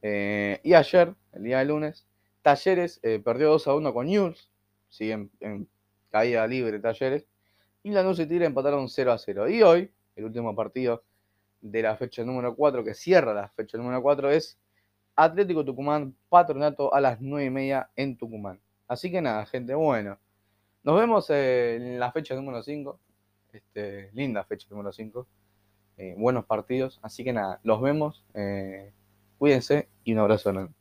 Eh, 0.02 0.60
y 0.64 0.74
ayer, 0.74 1.14
el 1.34 1.44
día 1.44 1.60
de 1.60 1.66
lunes, 1.66 2.08
Talleres 2.42 3.00
eh, 3.04 3.20
perdió 3.20 3.50
2 3.50 3.68
a 3.68 3.76
1 3.76 3.94
con 3.94 4.08
News. 4.08 4.50
Siguen 4.90 5.32
en 5.40 5.68
caída 6.10 6.48
libre 6.48 6.80
Talleres. 6.80 7.28
Y 7.84 7.92
Lanús 7.92 8.20
y 8.20 8.26
Tigre 8.26 8.46
empataron 8.46 8.90
0 8.90 9.12
a 9.12 9.18
0. 9.18 9.50
Y 9.50 9.62
hoy, 9.62 9.92
el 10.16 10.26
último 10.26 10.56
partido 10.56 11.04
de 11.62 11.82
la 11.82 11.98
fecha 11.98 12.24
número 12.24 12.56
4, 12.56 12.84
que 12.84 12.94
cierra 12.94 13.34
la 13.34 13.50
fecha 13.50 13.78
número 13.78 14.02
4, 14.02 14.32
es 14.32 14.60
Atlético 15.16 15.66
Tucumán 15.66 16.16
Patronato 16.30 16.94
a 16.94 17.02
las 17.02 17.20
9 17.20 17.46
y 17.46 17.50
media 17.50 17.90
en 17.96 18.18
Tucumán. 18.18 18.60
Así 18.88 19.12
que 19.12 19.22
nada, 19.22 19.46
gente, 19.46 19.74
bueno. 19.74 20.18
Nos 20.84 21.00
vemos 21.00 21.30
en 21.30 22.00
la 22.00 22.12
fecha 22.12 22.36
número 22.36 22.64
5. 22.64 23.00
Este, 23.52 24.10
linda 24.14 24.44
fecha 24.46 24.68
número 24.70 24.94
5. 24.94 25.28
Eh, 25.98 26.16
buenos 26.18 26.46
partidos. 26.46 27.00
Así 27.02 27.24
que 27.24 27.34
nada, 27.34 27.60
los 27.64 27.82
vemos. 27.82 28.24
Eh, 28.34 28.94
cuídense 29.38 29.90
y 30.04 30.14
un 30.14 30.20
abrazo 30.20 30.52
enorme. 30.52 30.77